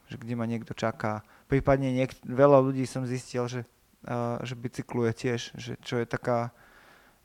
že 0.07 0.15
kde 0.19 0.35
ma 0.35 0.47
niekto 0.47 0.75
čaká. 0.75 1.23
Prípadne 1.47 1.91
niek- 1.91 2.23
veľa 2.23 2.59
ľudí 2.59 2.83
som 2.87 3.07
zistil, 3.07 3.47
že, 3.47 3.61
uh, 4.07 4.39
že 4.43 4.55
bicykluje 4.59 5.11
tiež, 5.15 5.41
že 5.55 5.75
čo 5.79 5.99
je 5.99 6.05
taká, 6.07 6.51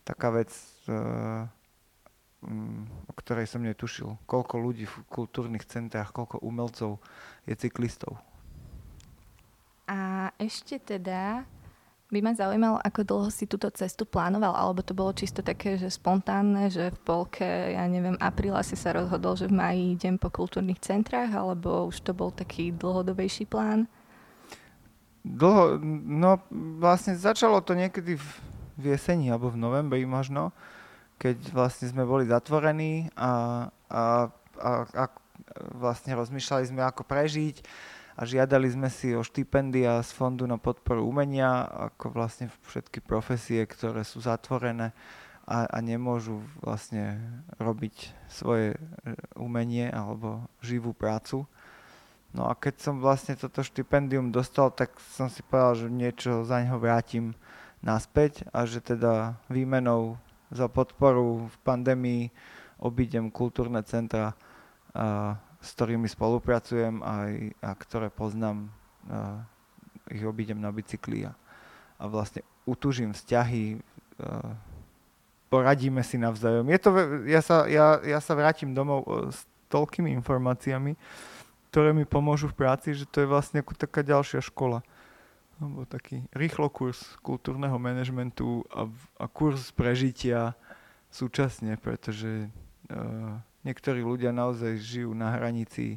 taká 0.07 0.31
vec, 0.31 0.55
uh, 0.87 1.43
um, 2.47 2.87
o 3.11 3.13
ktorej 3.19 3.51
som 3.51 3.67
netušil. 3.67 4.15
Koľko 4.31 4.55
ľudí 4.63 4.87
v 4.87 5.03
kultúrnych 5.11 5.67
centrách, 5.67 6.15
koľko 6.15 6.39
umelcov 6.47 7.03
je 7.43 7.59
cyklistov. 7.59 8.15
A 9.91 10.31
ešte 10.39 10.79
teda 10.79 11.43
by 12.07 12.23
ma 12.23 12.33
zaujímalo, 12.39 12.79
ako 12.87 13.01
dlho 13.03 13.31
si 13.35 13.51
túto 13.51 13.67
cestu 13.75 14.07
plánoval, 14.07 14.55
alebo 14.55 14.79
to 14.79 14.95
bolo 14.95 15.11
čisto 15.11 15.43
také, 15.43 15.75
že 15.75 15.91
spontánne, 15.91 16.71
že 16.71 16.95
v 16.95 16.99
polke, 17.03 17.75
ja 17.75 17.83
neviem, 17.91 18.15
apríla 18.23 18.63
si 18.63 18.79
sa 18.79 18.95
rozhodol, 18.95 19.35
že 19.35 19.51
v 19.51 19.59
maji 19.59 19.83
idem 19.99 20.15
po 20.15 20.31
kultúrnych 20.31 20.79
centrách, 20.79 21.35
alebo 21.35 21.91
už 21.91 21.99
to 22.07 22.15
bol 22.15 22.31
taký 22.31 22.71
dlhodobejší 22.71 23.51
plán? 23.51 23.91
Dlho, 25.27 25.83
no 26.07 26.39
vlastne 26.79 27.19
začalo 27.19 27.59
to 27.59 27.75
niekedy 27.75 28.15
v, 28.15 28.27
v 28.77 28.95
jeseni 28.95 29.33
alebo 29.33 29.53
v 29.53 29.61
novembri 29.61 30.05
možno, 30.05 30.53
keď 31.17 31.37
vlastne 31.53 31.89
sme 31.89 32.05
boli 32.05 32.29
zatvorení 32.29 33.09
a, 33.17 33.67
a, 33.89 34.29
a, 34.61 34.71
a 34.85 35.05
vlastne 35.77 36.13
rozmýšľali 36.13 36.65
sme, 36.69 36.83
ako 36.85 37.09
prežiť 37.09 37.65
a 38.17 38.25
žiadali 38.25 38.69
sme 38.73 38.89
si 38.89 39.13
o 39.13 39.21
štipendia 39.21 40.01
z 40.01 40.11
Fondu 40.17 40.49
na 40.49 40.57
podporu 40.57 41.05
umenia, 41.05 41.69
ako 41.93 42.17
vlastne 42.17 42.49
všetky 42.69 43.05
profesie, 43.05 43.65
ktoré 43.69 44.05
sú 44.05 44.25
zatvorené 44.25 44.97
a, 45.45 45.69
a 45.69 45.79
nemôžu 45.85 46.41
vlastne 46.65 47.21
robiť 47.61 48.17
svoje 48.27 48.75
e, 48.75 48.79
umenie 49.37 49.93
alebo 49.93 50.49
živú 50.65 50.97
prácu. 50.97 51.45
No 52.33 52.49
a 52.49 52.57
keď 52.57 52.75
som 52.83 53.01
vlastne 53.01 53.37
toto 53.39 53.65
štipendium 53.65 54.33
dostal, 54.33 54.73
tak 54.73 54.97
som 55.17 55.29
si 55.33 55.41
povedal, 55.47 55.87
že 55.87 55.87
niečo 55.89 56.45
za 56.45 56.61
neho 56.61 56.77
vrátim 56.77 57.33
naspäť 57.85 58.47
a 58.53 58.65
že 58.65 58.81
teda 58.81 59.37
výmenou 59.49 60.17
za 60.53 60.71
podporu 60.71 61.51
v 61.51 61.57
pandémii 61.67 62.23
obídem 62.79 63.33
kultúrne 63.33 63.83
centra 63.83 64.37
s 65.61 65.69
ktorými 65.75 66.07
spolupracujem 66.07 67.03
aj, 67.03 67.33
a 67.59 67.71
ktoré 67.75 68.09
poznám, 68.09 68.71
uh, 69.11 69.43
ich 70.07 70.23
obídem 70.23 70.63
na 70.63 70.71
bicykli 70.71 71.27
a, 71.27 71.35
a 71.99 72.05
vlastne 72.07 72.47
utužím 72.69 73.11
vzťahy, 73.11 73.77
uh, 73.77 74.53
poradíme 75.51 76.07
si 76.07 76.23
navzájom. 76.23 76.71
Je 76.71 76.79
to, 76.79 76.91
ja, 77.27 77.41
sa, 77.43 77.67
ja, 77.67 77.99
ja 78.05 78.23
sa 78.23 78.33
vrátim 78.39 78.73
domov 78.73 79.03
uh, 79.05 79.29
s 79.35 79.43
toľkými 79.69 80.15
informáciami, 80.23 80.95
ktoré 81.75 81.91
mi 81.91 82.07
pomôžu 82.07 82.49
v 82.55 82.59
práci, 82.63 82.95
že 82.95 83.05
to 83.11 83.27
je 83.27 83.29
vlastne 83.29 83.61
ako 83.61 83.75
taká 83.75 84.07
ďalšia 84.07 84.41
škola. 84.41 84.87
Alebo 85.57 85.89
taký 85.89 86.21
rýchlo 86.37 86.69
kurz 86.69 87.17
kultúrneho 87.25 87.81
manažmentu 87.81 88.61
a, 88.69 88.85
a 89.17 89.25
kurz 89.25 89.73
prežitia 89.73 90.53
súčasne, 91.09 91.81
pretože 91.81 92.53
uh, 92.53 93.41
niektorí 93.65 94.05
ľudia 94.05 94.37
naozaj 94.37 94.77
žijú 94.77 95.17
na 95.17 95.33
hranici, 95.33 95.97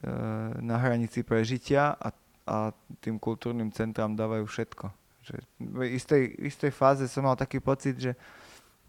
uh, 0.00 0.56
na 0.64 0.80
hranici 0.80 1.20
prežitia 1.20 1.92
a, 1.92 2.08
a 2.48 2.72
tým 3.04 3.20
kultúrnym 3.20 3.68
centrám 3.68 4.16
dávajú 4.16 4.48
všetko. 4.48 4.86
Že 5.24 5.34
v 5.60 5.80
istej, 5.92 6.22
istej 6.40 6.72
fáze 6.72 7.04
som 7.08 7.28
mal 7.28 7.36
taký 7.36 7.60
pocit, 7.60 8.00
že 8.00 8.16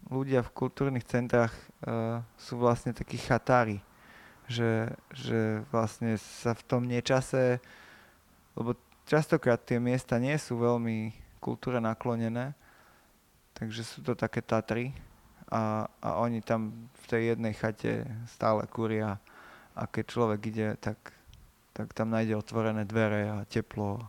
ľudia 0.08 0.40
v 0.40 0.54
kultúrnych 0.56 1.04
centrách 1.04 1.52
uh, 1.84 2.24
sú 2.40 2.56
vlastne 2.56 2.96
takí 2.96 3.20
chatári. 3.20 3.84
Že, 4.46 4.94
že 5.10 5.40
vlastne 5.74 6.14
sa 6.16 6.54
v 6.54 6.62
tom 6.70 6.86
nečase, 6.86 7.58
lebo 8.54 8.78
častokrát 9.06 9.62
tie 9.62 9.78
miesta 9.78 10.18
nie 10.18 10.34
sú 10.36 10.58
veľmi 10.58 11.14
kultúre 11.38 11.78
naklonené, 11.78 12.52
takže 13.54 13.86
sú 13.86 14.02
to 14.02 14.18
také 14.18 14.42
Tatry 14.42 14.90
a, 15.48 15.86
a 16.02 16.08
oni 16.18 16.42
tam 16.42 16.90
v 16.90 17.04
tej 17.06 17.22
jednej 17.34 17.54
chate 17.54 18.02
stále 18.26 18.66
kúria 18.66 19.22
a 19.78 19.82
keď 19.86 20.04
človek 20.10 20.40
ide, 20.50 20.68
tak, 20.82 20.98
tak 21.70 21.94
tam 21.94 22.10
nájde 22.10 22.34
otvorené 22.34 22.82
dvere 22.82 23.30
a 23.30 23.46
teplo. 23.46 24.02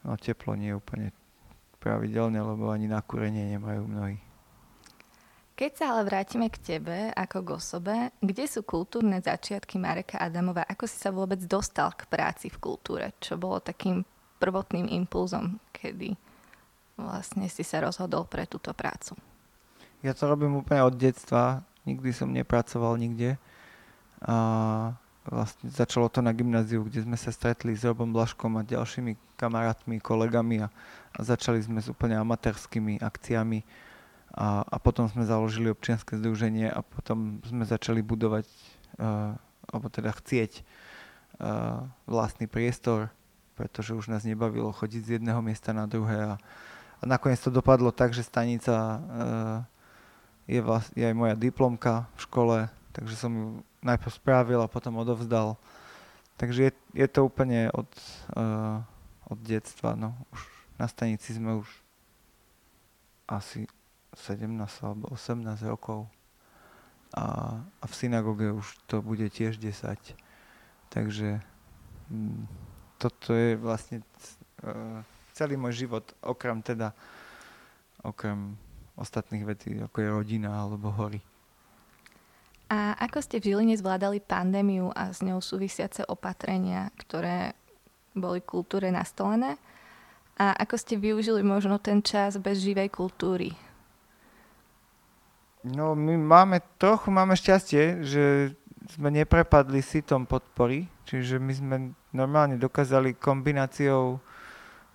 No 0.00 0.16
teplo 0.16 0.56
nie 0.56 0.72
je 0.72 0.80
úplne 0.80 1.08
pravidelne, 1.76 2.40
lebo 2.40 2.72
ani 2.72 2.88
na 2.88 3.04
kúrenie 3.04 3.52
nemajú 3.52 3.84
mnohí. 3.84 4.29
Keď 5.60 5.76
sa 5.76 5.92
ale 5.92 6.08
vrátime 6.08 6.48
k 6.48 6.56
tebe 6.56 7.12
ako 7.12 7.44
k 7.44 7.48
osobe, 7.52 7.96
kde 8.24 8.48
sú 8.48 8.64
kultúrne 8.64 9.20
začiatky 9.20 9.76
Mareka 9.76 10.16
Adamova? 10.16 10.64
Ako 10.64 10.88
si 10.88 10.96
sa 10.96 11.12
vôbec 11.12 11.36
dostal 11.44 11.92
k 11.92 12.08
práci 12.08 12.48
v 12.48 12.56
kultúre? 12.56 13.12
Čo 13.20 13.36
bolo 13.36 13.60
takým 13.60 14.00
prvotným 14.40 14.88
impulzom, 14.88 15.60
kedy 15.76 16.16
vlastne 16.96 17.44
si 17.52 17.60
sa 17.60 17.84
rozhodol 17.84 18.24
pre 18.24 18.48
túto 18.48 18.72
prácu? 18.72 19.12
Ja 20.00 20.16
to 20.16 20.32
robím 20.32 20.56
úplne 20.56 20.80
od 20.80 20.96
detstva. 20.96 21.60
Nikdy 21.84 22.08
som 22.16 22.32
nepracoval 22.32 22.96
nikde. 22.96 23.36
A 24.24 24.96
vlastne 25.28 25.68
začalo 25.68 26.08
to 26.08 26.24
na 26.24 26.32
gymnáziu, 26.32 26.88
kde 26.88 27.04
sme 27.04 27.20
sa 27.20 27.28
stretli 27.36 27.76
s 27.76 27.84
Robom 27.84 28.08
Blaškom 28.16 28.56
a 28.56 28.64
ďalšími 28.64 29.36
kamarátmi, 29.36 30.00
kolegami 30.00 30.64
a, 30.64 30.72
a 31.12 31.18
začali 31.20 31.60
sme 31.60 31.84
s 31.84 31.92
úplne 31.92 32.16
amatérskými 32.16 33.04
akciami 33.04 33.89
a, 34.30 34.62
a 34.62 34.76
potom 34.78 35.10
sme 35.10 35.26
založili 35.26 35.70
občianske 35.70 36.14
združenie 36.18 36.70
a 36.70 36.80
potom 36.86 37.42
sme 37.42 37.66
začali 37.66 37.98
budovať, 38.02 38.46
uh, 38.98 39.34
alebo 39.70 39.86
teda 39.90 40.14
chcieť 40.14 40.62
uh, 40.62 41.84
vlastný 42.06 42.46
priestor, 42.46 43.10
pretože 43.58 43.92
už 43.92 44.06
nás 44.06 44.22
nebavilo 44.22 44.70
chodiť 44.70 45.02
z 45.02 45.10
jedného 45.18 45.42
miesta 45.42 45.74
na 45.74 45.90
druhé 45.90 46.34
a, 46.34 46.34
a 47.00 47.04
nakoniec 47.04 47.42
to 47.42 47.50
dopadlo 47.50 47.90
tak, 47.90 48.14
že 48.14 48.22
stanica 48.22 48.74
uh, 48.74 49.00
je, 50.46 50.60
vlast, 50.62 50.94
je 50.94 51.02
aj 51.02 51.14
moja 51.14 51.34
diplomka 51.34 52.06
v 52.14 52.20
škole, 52.26 52.56
takže 52.94 53.14
som 53.18 53.32
ju 53.34 53.48
najprv 53.82 54.12
spravil 54.14 54.60
a 54.62 54.70
potom 54.70 54.98
odovzdal. 54.98 55.58
Takže 56.40 56.70
je, 56.70 56.72
je 56.96 57.06
to 57.10 57.28
úplne 57.28 57.68
od, 57.76 57.90
uh, 58.32 58.80
od 59.28 59.38
detstva. 59.44 59.92
No. 59.92 60.16
Už 60.32 60.40
na 60.80 60.88
stanici 60.88 61.36
sme 61.36 61.60
už 61.60 61.68
asi 63.28 63.68
17 64.14 64.86
alebo 64.86 65.10
18 65.14 65.46
rokov 65.70 66.10
a, 67.14 67.58
a 67.58 67.84
v 67.86 67.94
synagóge 67.94 68.50
už 68.54 68.66
to 68.86 69.02
bude 69.02 69.26
tiež 69.34 69.58
10. 69.58 69.98
Takže 70.90 71.42
mm, 72.10 72.46
toto 72.98 73.34
je 73.34 73.58
vlastne 73.58 74.02
uh, 74.62 75.02
celý 75.34 75.58
môj 75.58 75.86
život, 75.86 76.06
okrem 76.22 76.62
teda, 76.62 76.94
okrem 78.02 78.54
ostatných 78.94 79.44
vecí, 79.46 79.74
ako 79.78 79.96
je 79.98 80.08
rodina 80.10 80.54
alebo 80.54 80.90
hory. 80.94 81.18
A 82.70 82.94
ako 83.02 83.18
ste 83.18 83.42
v 83.42 83.50
Žiline 83.50 83.74
zvládali 83.74 84.22
pandémiu 84.22 84.94
a 84.94 85.10
s 85.10 85.26
ňou 85.26 85.42
súvisiace 85.42 86.06
opatrenia, 86.06 86.94
ktoré 86.94 87.58
boli 88.14 88.38
kultúre 88.38 88.94
nastolené? 88.94 89.58
A 90.38 90.54
ako 90.54 90.78
ste 90.78 90.94
využili 90.94 91.42
možno 91.42 91.82
ten 91.82 91.98
čas 91.98 92.38
bez 92.38 92.62
živej 92.62 92.94
kultúry? 92.94 93.50
No 95.60 95.92
my 95.92 96.16
máme, 96.16 96.64
trochu 96.80 97.12
máme 97.12 97.36
šťastie, 97.36 98.00
že 98.00 98.56
sme 98.96 99.12
neprepadli 99.12 99.84
sitom 99.84 100.24
podpory, 100.24 100.88
čiže 101.04 101.36
my 101.36 101.52
sme 101.52 101.76
normálne 102.16 102.56
dokázali 102.56 103.14
kombináciou, 103.14 104.18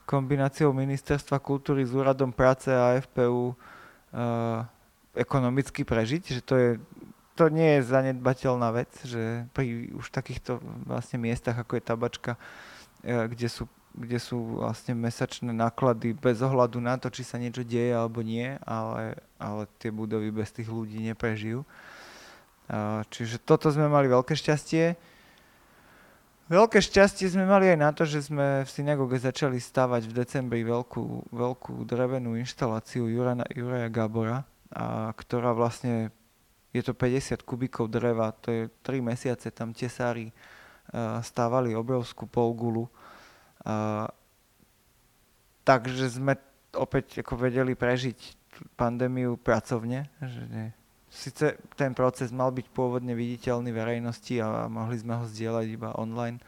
kombináciou 0.09 0.73
Ministerstva 0.73 1.37
kultúry 1.37 1.85
s 1.85 1.93
úradom 1.93 2.33
práce 2.33 2.73
a 2.73 2.97
FPU 2.97 3.53
uh, 3.53 4.65
ekonomicky 5.13 5.85
prežiť, 5.85 6.23
že 6.39 6.41
to 6.41 6.55
je 6.57 6.69
to 7.35 7.51
nie 7.51 7.77
je 7.77 7.91
zanedbateľná 7.91 8.71
vec, 8.71 8.87
že 9.03 9.43
pri 9.51 9.91
už 9.91 10.07
takýchto 10.07 10.63
vlastne 10.87 11.19
miestach, 11.19 11.59
ako 11.59 11.75
je 11.75 11.83
tabačka, 11.83 12.31
uh, 12.39 13.27
kde 13.27 13.47
sú 13.51 13.67
kde 13.95 14.19
sú 14.19 14.59
vlastne 14.59 14.91
mesačné 14.91 15.55
náklady 15.55 16.11
bez 16.11 16.43
ohľadu 16.43 16.83
na 16.83 16.99
to, 16.99 17.07
či 17.07 17.23
sa 17.23 17.39
niečo 17.39 17.63
deje 17.63 17.95
alebo 17.95 18.19
nie, 18.19 18.59
ale, 18.67 19.15
ale 19.39 19.71
tie 19.79 19.87
budovy 19.87 20.35
bez 20.35 20.51
tých 20.51 20.67
ľudí 20.67 20.99
neprežijú. 20.99 21.63
Čiže 23.09 23.39
toto 23.39 23.71
sme 23.71 23.87
mali 23.87 24.11
veľké 24.11 24.35
šťastie. 24.35 24.99
Veľké 26.51 26.77
šťastie 26.83 27.25
sme 27.31 27.47
mali 27.47 27.71
aj 27.71 27.79
na 27.79 27.89
to, 27.95 28.03
že 28.05 28.29
sme 28.29 28.67
v 28.67 28.69
synagóge 28.69 29.17
začali 29.17 29.57
stavať 29.57 30.05
v 30.05 30.13
decembri 30.13 30.61
veľkú, 30.61 31.33
veľkú 31.33 31.87
drevenú 31.87 32.37
inštaláciu 32.37 33.09
Juraja, 33.09 33.47
Juraja 33.49 33.89
Gábora, 33.89 34.45
a 34.75 35.09
ktorá 35.15 35.55
vlastne 35.55 36.11
je 36.75 36.83
to 36.83 36.91
50 36.91 37.47
kubíkov 37.47 37.87
dreva, 37.87 38.35
to 38.43 38.51
je 38.51 38.63
3 38.83 38.99
mesiace 38.99 39.47
tam 39.55 39.71
tesári 39.71 40.35
stávali 41.23 41.73
obrovskú 41.73 42.29
polgulu 42.29 42.85
Takže 45.65 46.05
sme 46.13 46.37
opäť 46.77 47.25
ako 47.25 47.33
vedeli 47.41 47.73
prežiť 47.73 48.17
pandémiu 48.77 49.35
pracovne. 49.41 50.07
Že 50.21 50.43
nie. 50.53 50.67
Sice 51.09 51.55
ten 51.79 51.95
proces 51.95 52.29
mal 52.35 52.51
byť 52.51 52.67
pôvodne 52.75 53.15
viditeľný 53.15 53.71
verejnosti 53.71 54.35
a 54.43 54.67
mohli 54.67 54.99
sme 54.99 55.15
ho 55.15 55.23
zdieľať 55.23 55.65
iba 55.71 55.95
online, 55.95 56.43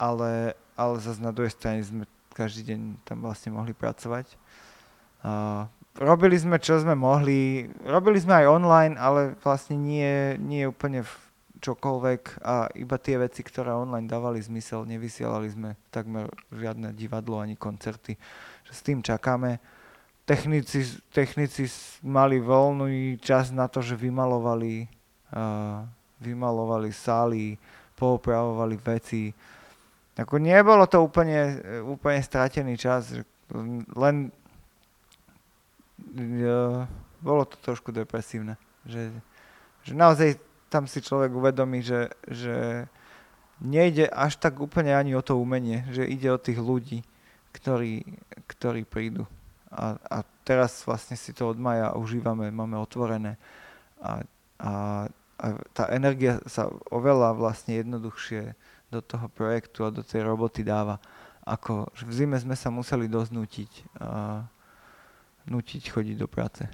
ale, 0.00 0.56
ale 0.80 0.94
zase 0.98 1.20
na 1.20 1.30
druhej 1.30 1.52
strane 1.52 1.84
sme 1.84 2.08
každý 2.32 2.72
deň 2.72 2.80
tam 3.04 3.20
vlastne 3.24 3.52
mohli 3.52 3.76
pracovať. 3.76 4.32
Uh, 5.24 5.68
robili 5.96 6.36
sme, 6.36 6.60
čo 6.60 6.80
sme 6.80 6.92
mohli. 6.92 7.68
Robili 7.84 8.20
sme 8.20 8.44
aj 8.44 8.46
online, 8.48 8.94
ale 9.00 9.36
vlastne 9.40 9.76
nie, 9.76 10.36
nie 10.40 10.68
úplne 10.68 11.04
čokoľvek 11.66 12.46
a 12.46 12.70
iba 12.78 12.96
tie 13.02 13.18
veci, 13.18 13.42
ktoré 13.42 13.74
online 13.74 14.06
dávali 14.06 14.38
zmysel, 14.38 14.86
nevysielali 14.86 15.50
sme 15.50 15.74
takmer 15.90 16.30
žiadne 16.54 16.94
divadlo 16.94 17.42
ani 17.42 17.58
koncerty. 17.58 18.14
S 18.70 18.80
tým 18.86 19.02
čakáme. 19.02 19.58
Technici, 20.26 20.82
technici 21.14 21.70
mali 22.02 22.42
voľný 22.42 23.18
čas 23.22 23.54
na 23.54 23.70
to, 23.70 23.78
že 23.78 23.94
vymalovali, 23.94 24.90
uh, 25.34 25.86
vymalovali 26.18 26.90
sály, 26.90 27.54
poopravovali 27.94 28.74
veci. 28.82 29.30
Ako 30.18 30.42
nebolo 30.42 30.86
to 30.90 30.98
úplne, 30.98 31.62
úplne 31.86 32.18
stratený 32.22 32.74
čas, 32.74 33.14
len 33.94 34.34
uh, 36.18 36.82
bolo 37.22 37.42
to 37.46 37.54
trošku 37.62 37.94
depresívne. 37.94 38.58
Že, 38.82 39.14
že 39.86 39.92
naozaj 39.94 40.45
tam 40.68 40.90
si 40.90 40.98
človek 41.00 41.30
uvedomí, 41.32 41.82
že, 41.82 42.10
že 42.26 42.86
nejde 43.62 44.10
až 44.10 44.36
tak 44.36 44.60
úplne 44.60 44.92
ani 44.92 45.16
o 45.16 45.22
to 45.22 45.38
umenie, 45.38 45.86
že 45.94 46.04
ide 46.04 46.28
o 46.28 46.42
tých 46.42 46.58
ľudí, 46.60 47.00
ktorí, 47.54 48.04
ktorí 48.50 48.84
prídu. 48.84 49.24
A, 49.72 49.96
a 49.98 50.18
teraz 50.46 50.84
vlastne 50.86 51.16
si 51.18 51.32
to 51.32 51.50
od 51.50 51.58
maja 51.58 51.96
užívame, 51.96 52.52
máme 52.54 52.78
otvorené 52.78 53.34
a, 54.00 54.22
a, 54.60 54.72
a 55.36 55.46
tá 55.74 55.90
energia 55.90 56.38
sa 56.46 56.70
oveľa 56.92 57.34
vlastne 57.36 57.80
jednoduchšie 57.82 58.54
do 58.92 59.00
toho 59.02 59.26
projektu 59.26 59.82
a 59.82 59.94
do 59.94 60.06
tej 60.06 60.22
roboty 60.22 60.62
dáva, 60.62 61.02
ako 61.42 61.90
v 61.90 62.12
zime 62.14 62.38
sme 62.38 62.54
sa 62.54 62.70
museli 62.70 63.10
a 63.98 64.42
nutiť 65.46 65.82
chodiť 65.90 66.16
do 66.18 66.28
práce. 66.30 66.66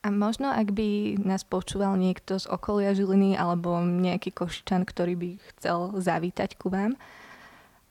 A 0.00 0.08
možno, 0.08 0.48
ak 0.48 0.72
by 0.72 1.20
nás 1.20 1.44
počúval 1.44 1.92
niekto 2.00 2.40
z 2.40 2.48
okolia 2.48 2.96
Žiliny 2.96 3.36
alebo 3.36 3.84
nejaký 3.84 4.32
košičan, 4.32 4.88
ktorý 4.88 5.12
by 5.12 5.30
chcel 5.52 5.92
zavítať 6.00 6.56
ku 6.56 6.72
vám, 6.72 6.96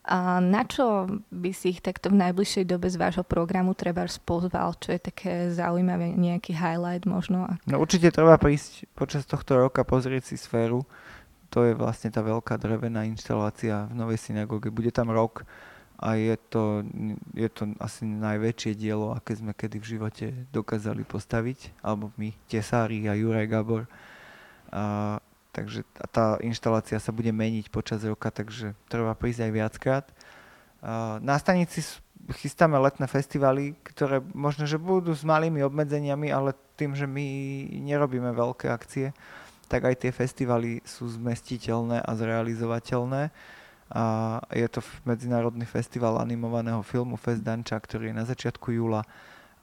a 0.09 0.41
na 0.41 0.65
čo 0.65 1.05
by 1.29 1.53
si 1.53 1.77
ich 1.77 1.85
takto 1.85 2.09
v 2.09 2.17
najbližšej 2.17 2.65
dobe 2.65 2.89
z 2.89 2.97
vášho 2.97 3.21
programu 3.21 3.77
treba 3.77 4.09
spozval? 4.09 4.73
Čo 4.81 4.97
je 4.97 5.01
také 5.05 5.53
zaujímavé, 5.53 6.17
nejaký 6.17 6.49
highlight 6.57 7.05
možno? 7.05 7.45
No 7.69 7.77
určite 7.77 8.09
treba 8.09 8.41
prísť 8.41 8.89
počas 8.97 9.29
tohto 9.29 9.61
roka 9.61 9.85
pozrieť 9.85 10.33
si 10.33 10.35
sféru. 10.41 10.81
To 11.53 11.61
je 11.61 11.77
vlastne 11.77 12.09
tá 12.09 12.25
veľká 12.25 12.57
drevená 12.57 13.05
inštalácia 13.05 13.85
v 13.85 14.01
Novej 14.01 14.17
synagóge. 14.17 14.73
Bude 14.73 14.89
tam 14.89 15.13
rok 15.13 15.45
a 15.99 16.15
je 16.15 16.39
to, 16.47 16.87
je 17.35 17.49
to 17.51 17.75
asi 17.75 18.07
najväčšie 18.07 18.71
dielo, 18.79 19.11
aké 19.11 19.35
sme 19.35 19.51
kedy 19.51 19.83
v 19.83 19.89
živote 19.99 20.25
dokázali 20.55 21.03
postaviť, 21.03 21.75
alebo 21.83 22.15
my, 22.15 22.31
Tesári 22.47 23.03
a 23.11 23.19
Juraj 23.19 23.51
Gabor. 23.51 23.83
A, 24.71 25.19
takže 25.51 25.83
tá 26.15 26.39
inštalácia 26.39 27.03
sa 27.03 27.11
bude 27.11 27.35
meniť 27.35 27.67
počas 27.67 27.99
roka, 28.07 28.31
takže 28.31 28.79
treba 28.87 29.11
prísť 29.11 29.43
aj 29.43 29.51
viackrát. 29.51 30.05
A, 30.79 31.19
na 31.19 31.35
stanici 31.35 31.83
chystáme 32.31 32.79
letné 32.79 33.03
festivaly, 33.03 33.75
ktoré 33.83 34.23
možno, 34.31 34.63
že 34.63 34.79
budú 34.79 35.11
s 35.11 35.27
malými 35.27 35.59
obmedzeniami, 35.67 36.31
ale 36.31 36.55
tým, 36.79 36.95
že 36.95 37.03
my 37.11 37.27
nerobíme 37.83 38.31
veľké 38.31 38.71
akcie, 38.71 39.11
tak 39.67 39.83
aj 39.83 40.07
tie 40.07 40.11
festivaly 40.15 40.79
sú 40.87 41.11
zmestiteľné 41.11 41.99
a 42.07 42.11
zrealizovateľné 42.15 43.35
a 43.89 44.37
je 44.53 44.69
to 44.69 44.85
medzinárodný 45.01 45.65
festival 45.65 46.21
animovaného 46.21 46.85
filmu 46.85 47.17
Fest 47.17 47.41
Danča, 47.41 47.81
ktorý 47.81 48.13
je 48.13 48.19
na 48.21 48.25
začiatku 48.25 48.69
júla. 48.69 49.01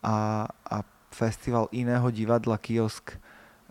A, 0.02 0.46
a 0.50 0.82
festival 1.14 1.70
iného 1.70 2.10
divadla 2.10 2.58
Kiosk, 2.58 3.14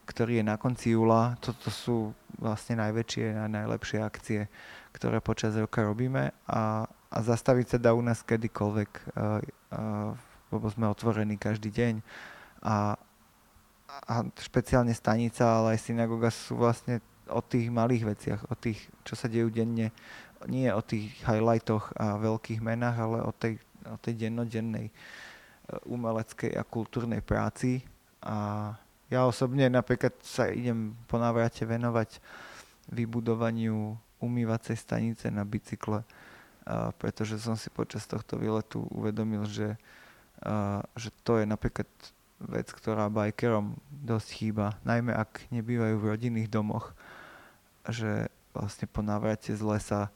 ktorý 0.08 0.40
je 0.40 0.46
na 0.48 0.56
konci 0.56 0.96
júla. 0.96 1.36
Toto 1.44 1.68
sú 1.68 2.16
vlastne 2.40 2.80
najväčšie 2.80 3.36
a 3.36 3.52
najlepšie 3.52 4.00
akcie, 4.00 4.48
ktoré 4.96 5.20
počas 5.20 5.60
roka 5.60 5.84
robíme. 5.84 6.32
A, 6.48 6.88
a 6.88 7.18
zastaviť 7.20 7.76
sa 7.76 7.78
dá 7.78 7.92
u 7.92 8.00
nás 8.00 8.24
kedykoľvek, 8.24 8.92
a, 8.96 9.00
a, 9.04 9.04
lebo 10.56 10.68
sme 10.72 10.88
otvorení 10.88 11.36
každý 11.36 11.68
deň. 11.68 12.00
A, 12.64 12.96
a 14.08 14.16
špeciálne 14.40 14.96
stanica, 14.96 15.44
ale 15.44 15.76
aj 15.76 15.84
synagoga 15.84 16.32
sú 16.32 16.56
vlastne 16.56 17.04
o 17.30 17.42
tých 17.42 17.74
malých 17.74 18.04
veciach, 18.06 18.42
o 18.48 18.56
tých, 18.56 18.78
čo 19.02 19.18
sa 19.18 19.26
dejú 19.26 19.50
denne 19.50 19.90
nie 20.48 20.70
o 20.70 20.82
tých 20.84 21.12
highlightoch 21.24 21.96
a 21.96 22.20
veľkých 22.20 22.62
menách, 22.62 22.98
ale 23.00 23.18
o 23.24 23.32
tej, 23.32 23.58
o 23.88 23.98
tej 23.98 24.28
dennodennej 24.28 24.90
e, 24.90 24.94
umeleckej 25.88 26.54
a 26.56 26.64
kultúrnej 26.68 27.24
práci. 27.24 27.82
A 28.26 28.72
ja 29.10 29.24
osobne 29.26 29.70
napríklad 29.70 30.14
sa 30.26 30.50
idem 30.50 30.98
po 31.06 31.22
návrate 31.22 31.64
venovať 31.64 32.20
vybudovaniu 32.90 33.98
umývacej 34.22 34.78
stanice 34.78 35.30
na 35.30 35.46
bicykle, 35.46 36.02
a 36.66 36.90
pretože 36.98 37.38
som 37.38 37.54
si 37.54 37.70
počas 37.70 38.10
tohto 38.10 38.42
výletu 38.42 38.82
uvedomil, 38.90 39.46
že, 39.46 39.78
a, 40.42 40.82
že 40.98 41.14
to 41.22 41.38
je 41.38 41.46
napríklad 41.46 41.90
vec, 42.42 42.68
ktorá 42.74 43.08
bikerom 43.08 43.78
dosť 43.90 44.30
chýba, 44.34 44.76
najmä 44.84 45.14
ak 45.16 45.48
nebývajú 45.54 45.96
v 46.02 46.10
rodinných 46.10 46.50
domoch, 46.52 46.92
že 47.88 48.28
vlastne 48.52 48.90
po 48.90 49.06
návrate 49.06 49.54
z 49.54 49.62
lesa 49.62 50.10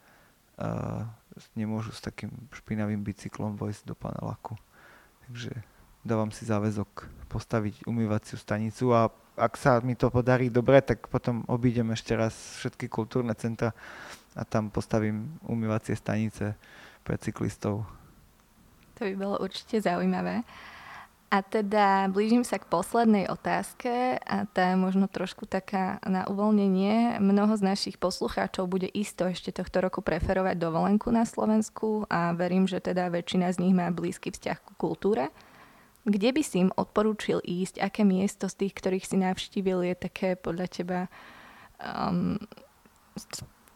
nemôžu 1.55 1.95
s 1.95 2.03
takým 2.03 2.31
špinavým 2.51 2.99
bicyklom 2.99 3.55
vojsť 3.55 3.81
do 3.87 3.95
paneláku. 3.95 4.59
Takže 5.27 5.55
dávam 6.03 6.33
si 6.33 6.43
záväzok 6.43 7.07
postaviť 7.31 7.85
umývaciu 7.85 8.35
stanicu 8.35 8.91
a 8.91 9.07
ak 9.39 9.55
sa 9.55 9.79
mi 9.79 9.95
to 9.95 10.11
podarí 10.11 10.51
dobre, 10.51 10.83
tak 10.83 11.07
potom 11.07 11.47
obídem 11.47 11.95
ešte 11.95 12.11
raz 12.11 12.35
všetky 12.59 12.91
kultúrne 12.91 13.31
centra 13.39 13.71
a 14.35 14.43
tam 14.43 14.67
postavím 14.67 15.39
umývacie 15.47 15.95
stanice 15.95 16.59
pre 17.07 17.15
cyklistov. 17.15 17.87
To 18.99 19.07
by 19.07 19.15
bolo 19.15 19.39
určite 19.39 19.79
zaujímavé. 19.79 20.43
A 21.29 21.45
teda 21.45 22.09
blížim 22.09 22.41
sa 22.41 22.57
k 22.57 22.65
poslednej 22.65 23.29
otázke 23.29 24.17
a 24.17 24.49
tá 24.49 24.73
je 24.73 24.81
možno 24.81 25.05
trošku 25.05 25.45
taká 25.45 26.01
na 26.01 26.25
uvoľnenie. 26.25 27.21
Mnoho 27.21 27.53
z 27.53 27.69
našich 27.69 28.01
poslucháčov 28.01 28.65
bude 28.65 28.89
isto 28.89 29.29
ešte 29.29 29.53
tohto 29.53 29.77
roku 29.77 30.01
preferovať 30.01 30.57
dovolenku 30.57 31.13
na 31.13 31.29
Slovensku 31.29 32.09
a 32.09 32.33
verím, 32.33 32.65
že 32.65 32.81
teda 32.81 33.13
väčšina 33.13 33.53
z 33.53 33.61
nich 33.61 33.77
má 33.77 33.93
blízky 33.93 34.33
vzťah 34.33 34.57
ku 34.57 34.73
kultúre. 34.81 35.29
Kde 36.01 36.33
by 36.33 36.41
si 36.41 36.65
im 36.65 36.73
odporúčil 36.73 37.45
ísť? 37.45 37.77
Aké 37.77 38.01
miesto 38.01 38.49
z 38.49 38.65
tých, 38.65 38.73
ktorých 38.73 39.05
si 39.05 39.21
navštívil, 39.21 39.85
je 39.85 39.95
také 40.01 40.33
podľa 40.33 40.65
teba 40.65 40.99
um, 41.77 42.41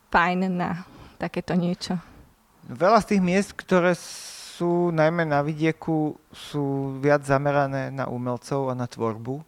fajn 0.09 0.39
na 0.49 0.89
takéto 1.21 1.53
niečo? 1.53 2.01
Veľa 2.65 3.05
z 3.05 3.13
tých 3.13 3.21
miest, 3.21 3.53
ktoré 3.53 3.93
sú 4.53 4.93
najmä 4.93 5.25
na 5.25 5.41
vidieku 5.41 6.13
sú 6.29 6.97
viac 7.01 7.25
zamerané 7.25 7.89
na 7.89 8.05
umelcov 8.05 8.69
a 8.69 8.77
na 8.77 8.85
tvorbu. 8.85 9.41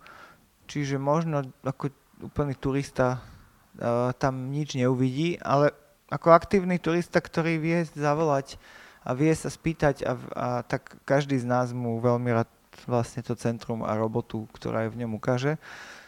Čiže 0.65 0.97
možno 0.97 1.45
ako 1.61 1.93
úplný 2.25 2.57
turista 2.57 3.21
uh, 3.21 4.09
tam 4.17 4.49
nič 4.49 4.73
neuvidí, 4.73 5.37
ale 5.45 5.69
ako 6.09 6.33
aktívny 6.33 6.81
turista, 6.81 7.21
ktorý 7.21 7.61
vie 7.61 7.85
zavolať 7.85 8.57
a 9.05 9.13
vie 9.13 9.29
sa 9.37 9.53
spýtať 9.53 10.01
a, 10.01 10.11
a 10.33 10.47
tak 10.65 10.97
každý 11.05 11.37
z 11.37 11.45
nás 11.45 11.69
mu 11.69 12.01
veľmi 12.01 12.33
rád 12.33 12.49
vlastne 12.89 13.21
to 13.21 13.37
centrum 13.37 13.85
a 13.85 13.93
robotu, 13.93 14.49
ktorá 14.57 14.85
je 14.85 14.93
v 14.93 14.99
ňom 15.05 15.21
ukáže. 15.21 15.61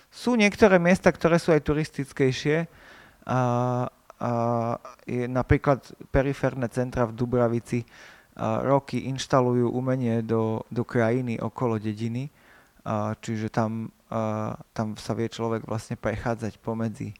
Sú 0.09 0.33
niektoré 0.33 0.81
miesta, 0.81 1.13
ktoré 1.13 1.37
sú 1.37 1.53
aj 1.53 1.61
turistickejšie. 1.61 2.65
A, 3.27 3.39
a 4.17 4.31
je 5.05 5.29
napríklad 5.29 5.85
periférne 6.09 6.65
centra 6.73 7.05
v 7.05 7.13
Dubravici, 7.13 7.85
roky 8.37 9.09
inštalujú 9.09 9.73
umenie 9.73 10.21
do, 10.21 10.61
do 10.69 10.85
krajiny 10.85 11.41
okolo 11.41 11.81
dediny, 11.81 12.29
čiže 13.19 13.49
tam, 13.49 13.89
tam 14.71 14.87
sa 14.95 15.11
vie 15.17 15.25
človek 15.25 15.65
vlastne 15.65 15.97
prechádzať 15.97 16.61
pomedzi 16.61 17.17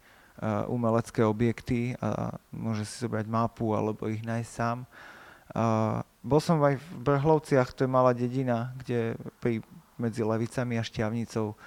umelecké 0.69 1.25
objekty 1.25 1.97
a 1.97 2.37
môže 2.53 2.85
si 2.85 3.01
zobrať 3.01 3.25
mapu 3.25 3.73
alebo 3.73 4.05
ich 4.05 4.21
nájsť 4.21 4.51
sám. 4.53 4.85
Bol 6.21 6.41
som 6.43 6.61
aj 6.61 6.77
v 6.77 6.87
Brhlovciach, 7.01 7.73
to 7.73 7.87
je 7.87 7.89
malá 7.89 8.13
dedina, 8.13 8.69
kde 8.77 9.17
pri, 9.41 9.65
medzi 9.97 10.21
Levicami 10.21 10.77
a 10.77 10.85
Šťavnicou, 10.85 11.57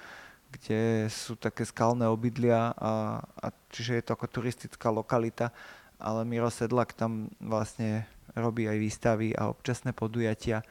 kde 0.51 1.11
sú 1.11 1.35
také 1.35 1.67
skalné 1.67 2.07
obydlia, 2.07 2.71
a, 2.79 3.19
a 3.19 3.47
čiže 3.71 3.99
je 3.99 4.03
to 4.07 4.15
ako 4.15 4.27
turistická 4.31 4.87
lokalita, 4.87 5.51
ale 5.99 6.23
Miro 6.23 6.47
Sedlak 6.47 6.95
tam 6.95 7.27
vlastne 7.43 8.07
robí 8.35 8.67
aj 8.67 8.77
výstavy 8.79 9.35
a 9.35 9.51
občasné 9.51 9.91
podujatia. 9.91 10.63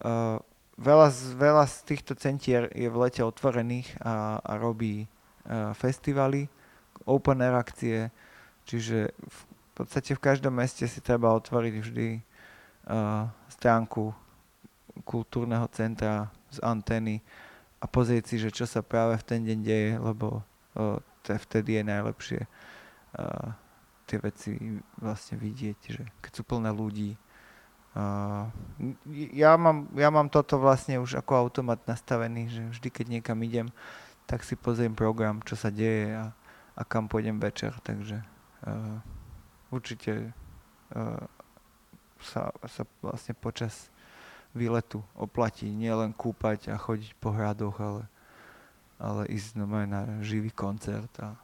Uh, 0.00 0.40
veľa, 0.80 1.08
z, 1.12 1.36
veľa 1.36 1.64
z 1.68 1.76
týchto 1.84 2.12
centier 2.16 2.68
je 2.72 2.88
v 2.88 3.00
lete 3.00 3.20
otvorených 3.20 4.00
a, 4.00 4.40
a 4.40 4.52
robí 4.56 5.04
uh, 5.04 5.72
festivaly, 5.76 6.48
open 7.04 7.40
air 7.44 7.56
akcie, 7.56 8.08
čiže 8.64 9.12
v 9.12 9.40
podstate 9.76 10.12
v 10.16 10.24
každom 10.24 10.56
meste 10.56 10.84
si 10.84 11.00
treba 11.00 11.32
otvoriť 11.36 11.74
vždy 11.80 12.08
uh, 12.16 13.28
stránku 13.48 14.12
kultúrneho 15.04 15.64
centra 15.72 16.28
z 16.52 16.60
antény 16.60 17.24
a 17.80 17.88
pozrieť 17.88 18.24
si, 18.28 18.36
že 18.36 18.52
čo 18.52 18.68
sa 18.68 18.84
práve 18.84 19.16
v 19.16 19.24
ten 19.24 19.40
deň 19.40 19.58
deje, 19.64 19.90
lebo 19.96 20.44
uh, 20.76 21.00
to 21.24 21.36
vtedy 21.48 21.80
je 21.80 21.84
najlepšie. 21.84 22.40
Uh, 23.16 23.56
tie 24.10 24.18
veci 24.18 24.58
vlastne 24.98 25.38
vidieť, 25.38 25.78
že 25.86 26.02
keď 26.18 26.32
sú 26.34 26.42
plné 26.42 26.74
ľudí. 26.74 27.14
Uh, 27.94 28.50
ja, 29.34 29.54
mám, 29.54 29.86
ja 29.94 30.10
mám 30.10 30.26
toto 30.26 30.58
vlastne 30.58 30.98
už 30.98 31.22
ako 31.22 31.46
automat 31.46 31.78
nastavený, 31.86 32.50
že 32.50 32.62
vždy, 32.74 32.88
keď 32.90 33.06
niekam 33.06 33.38
idem, 33.46 33.70
tak 34.26 34.42
si 34.42 34.58
pozriem 34.58 34.94
program, 34.94 35.42
čo 35.46 35.54
sa 35.54 35.70
deje 35.70 36.14
a, 36.14 36.34
a 36.74 36.82
kam 36.82 37.06
pôjdem 37.06 37.38
večer, 37.38 37.74
takže 37.82 38.22
uh, 38.66 38.98
určite 39.70 40.34
uh, 40.94 41.22
sa, 42.22 42.50
sa 42.66 42.82
vlastne 43.02 43.34
počas 43.34 43.90
výletu 44.54 45.02
oplatí 45.14 45.70
nielen 45.70 46.10
kúpať 46.10 46.74
a 46.74 46.76
chodiť 46.78 47.14
po 47.18 47.30
hradoch, 47.30 47.78
ale, 47.78 48.04
ale 48.98 49.22
ísť 49.30 49.58
na 49.62 50.02
živý 50.22 50.50
koncert 50.50 51.10
a, 51.22 51.38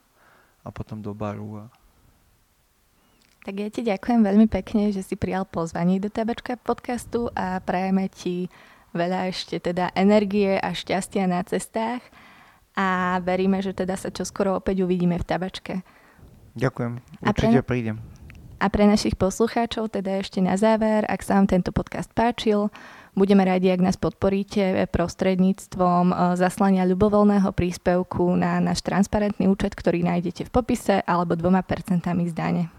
a 0.67 0.69
potom 0.75 0.99
do 0.99 1.15
baru 1.15 1.63
a, 1.63 1.65
tak 3.47 3.63
ja 3.63 3.71
ti 3.71 3.87
ďakujem 3.87 4.27
veľmi 4.27 4.51
pekne, 4.51 4.91
že 4.91 5.07
si 5.07 5.15
prijal 5.15 5.47
pozvanie 5.47 6.03
do 6.03 6.11
Tabačka 6.11 6.59
podcastu 6.59 7.31
a 7.39 7.63
prajeme 7.63 8.11
ti 8.11 8.51
veľa 8.91 9.31
ešte 9.31 9.63
teda 9.63 9.95
energie 9.95 10.59
a 10.59 10.75
šťastia 10.75 11.31
na 11.31 11.47
cestách 11.47 12.03
a 12.75 13.23
veríme, 13.23 13.63
že 13.63 13.71
teda 13.71 13.95
sa 13.95 14.11
čoskoro 14.11 14.59
opäť 14.59 14.83
uvidíme 14.83 15.15
v 15.15 15.23
Tabačke. 15.31 15.75
Ďakujem, 16.59 16.99
určite 17.23 17.63
pre, 17.63 17.71
prídem. 17.71 17.97
A 18.59 18.67
pre 18.67 18.91
našich 18.91 19.15
poslucháčov 19.15 19.95
teda 19.95 20.19
ešte 20.19 20.43
na 20.43 20.59
záver, 20.59 21.07
ak 21.07 21.23
sa 21.23 21.39
vám 21.39 21.47
tento 21.47 21.71
podcast 21.71 22.11
páčil, 22.19 22.75
budeme 23.15 23.47
radi, 23.47 23.71
ak 23.71 23.79
nás 23.79 23.95
podporíte 23.95 24.91
prostredníctvom 24.91 26.05
e, 26.11 26.15
zaslania 26.35 26.83
ľubovoľného 26.83 27.55
príspevku 27.55 28.27
na 28.35 28.59
náš 28.59 28.83
transparentný 28.83 29.47
účet, 29.47 29.79
ktorý 29.79 30.03
nájdete 30.03 30.49
v 30.49 30.51
popise 30.51 30.99
alebo 31.07 31.39
dvoma 31.39 31.63
percentami 31.63 32.27
zdane. 32.27 32.76